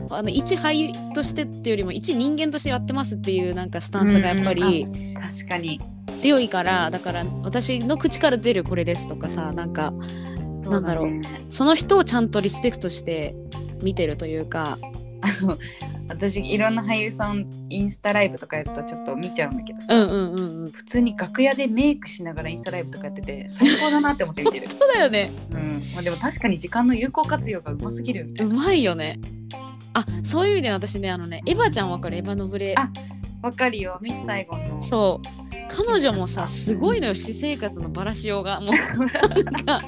[0.10, 5.80] あの一俳優としてっていうよりも一人間としてやってますっていうなんかスタンスがやっぱりうん確かに。
[6.20, 9.94] 強いからだから私の口から出るこれですとかさなんか
[10.62, 11.22] なんだろう。
[11.50, 13.36] その人をちゃんとリスペクトして
[13.82, 14.80] 見てるというか。
[15.22, 15.58] あ の
[16.08, 20.72] 私いろんな俳優さんインスタライブとかやるとちょっと見ちゃうんだけどさ、うんうんうんうん。
[20.72, 24.68] 普通に楽屋でメイクしながらインスタライブとかやってて最高だなって思って見てる。
[24.72, 25.32] そうだよね。
[25.52, 25.82] うん。
[25.94, 29.20] まあ、でも確かに時間の有効活用がうますぎるみたいうなまいよね
[29.96, 32.18] あそういう意味で私ねあのねエヴァちゃんわかる？
[32.18, 32.76] エヴァノブレ。
[32.78, 32.90] あ
[33.42, 33.98] わかるよ。
[34.02, 34.84] ミス・サイゴンの。
[34.84, 35.28] そう。
[35.70, 37.16] 彼女もさすごいのよ。
[37.16, 38.60] 私生活のバラしようが。
[38.60, 39.82] もうなんか。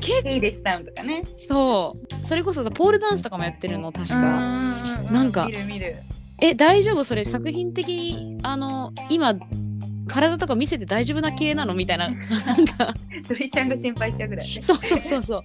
[0.00, 1.22] 結構ヘイレスタウンとかね。
[1.36, 2.26] そう。
[2.26, 4.74] それこそさポールダンスとかもやってるの確か、な
[5.10, 5.46] なんか。
[5.46, 5.96] 見る見る。
[6.40, 7.04] え大丈夫？
[7.04, 9.34] それ作品的にあの今
[10.08, 12.10] 体とか見せて大丈夫な系なのみたいな。
[12.22, 12.94] さなんか
[13.28, 14.62] ドリちゃんが心配しちゃうぐらいね。
[14.62, 15.42] そうそうそうそう。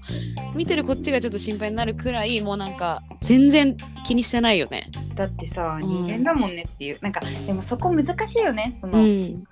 [0.56, 4.90] 見てるこっちがちょっと心配になるくらいもうなんか全然気にしてないよね。
[5.16, 6.08] だってさうん。
[6.08, 9.44] 人間だもんねっていう、なんかでもそこ難しいよねその、うん。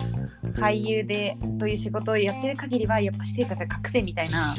[0.56, 4.56] 俳優でという仕事をやってる限りはやっぱ私生活は隠せみたいな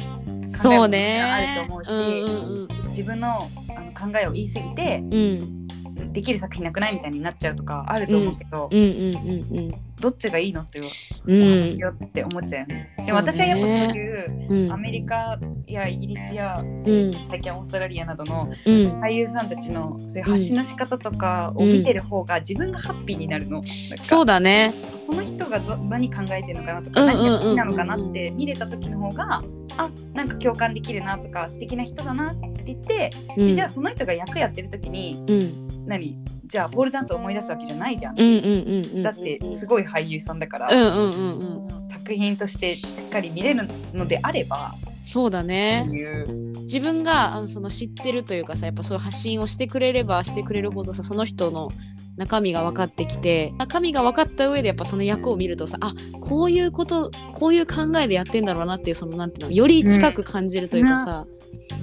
[0.49, 1.21] そうね。
[1.21, 5.66] あると思うしうんうん自分のあの考えを言い過ぎてうんうん
[6.05, 10.85] できる作品なくないみたいになっちゃうとかあると思うけど、うんうんうんうんどっちがいいのっていう
[11.25, 12.95] うん話よって思っちゃうよね。
[12.99, 13.11] うね。
[13.11, 14.71] も私はやっぱそういううん。
[14.71, 19.01] アメリカやイギリスやうん最近オーストラリアなどのうん。
[19.01, 23.63] 俳優さんたちのそういう発信の仕方とかを見てる方が自分がハッピーになるの。
[23.63, 24.71] そうだね。
[24.95, 29.41] その人がど何考えてるのかなとか、何が好きなのかなって見れた時の方が
[29.77, 33.53] あなんか共感できるなとか素敵な人だなって言って、うん。
[33.53, 36.17] じゃあその人が役やってる時にうん何？
[36.45, 38.19] じゃあポールダンスを思い出すわけじゃないじゃん。
[38.19, 38.47] うんうんう
[38.81, 45.85] んうんだってすごい俳優さんだから、うんうんうんうん作品としてしっかり見れるのであればそうだね。
[46.61, 51.69] 自分があのその知ってるというかさやっぱそういう発信をしてくれればしてくれるほどさその人の
[52.15, 61.25] 中身が分かってきて中身が分かった上でやっぱその役を見るとさあこういうことこういう考えでやってんだろうなっていうそのなんていうのより近く感じるというかさ、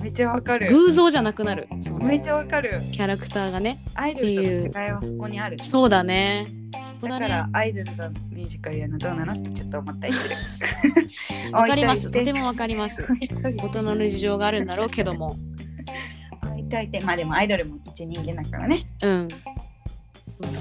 [0.01, 0.69] めっちゃわかる。
[0.69, 1.69] 偶像じゃなくなる。
[2.01, 2.81] めっちゃわかる。
[2.93, 3.79] キャラクターがね。
[3.95, 5.57] アイドルとの違いはそこにある。
[5.63, 6.47] そうだね。
[6.85, 7.29] そこだね。
[7.29, 11.53] だからアイドルがミュージカルやるのどうなのってちょっと思ったりする。
[11.53, 12.11] わかります。
[12.11, 12.33] とて。
[12.33, 13.07] もわかります。
[13.41, 15.37] 大人の事情があるんだろうけども。
[16.45, 17.01] 置いといて。
[17.01, 18.87] まあでもアイドルも一人間だからね。
[19.03, 19.29] うん。
[19.31, 19.37] そ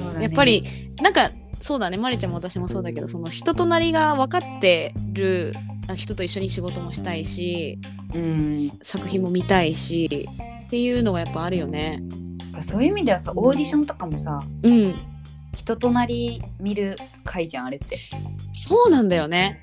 [0.09, 0.23] うだね。
[0.23, 0.63] やっぱり
[1.01, 1.97] なんかそうだね。
[1.97, 5.53] まりちゃんも私もそうだけどその人となりが分かってる
[5.95, 7.79] 人と一緒に仕事もしたいし
[8.13, 8.71] うん。
[8.81, 10.27] 作品も見たいし
[10.65, 12.01] っていうのがやっぱあるよね。
[12.61, 14.95] そういう意味ではさオーディションとかもさうん
[15.55, 17.97] 人となり見る回じゃんあれって。
[18.53, 19.59] そうなんだよね。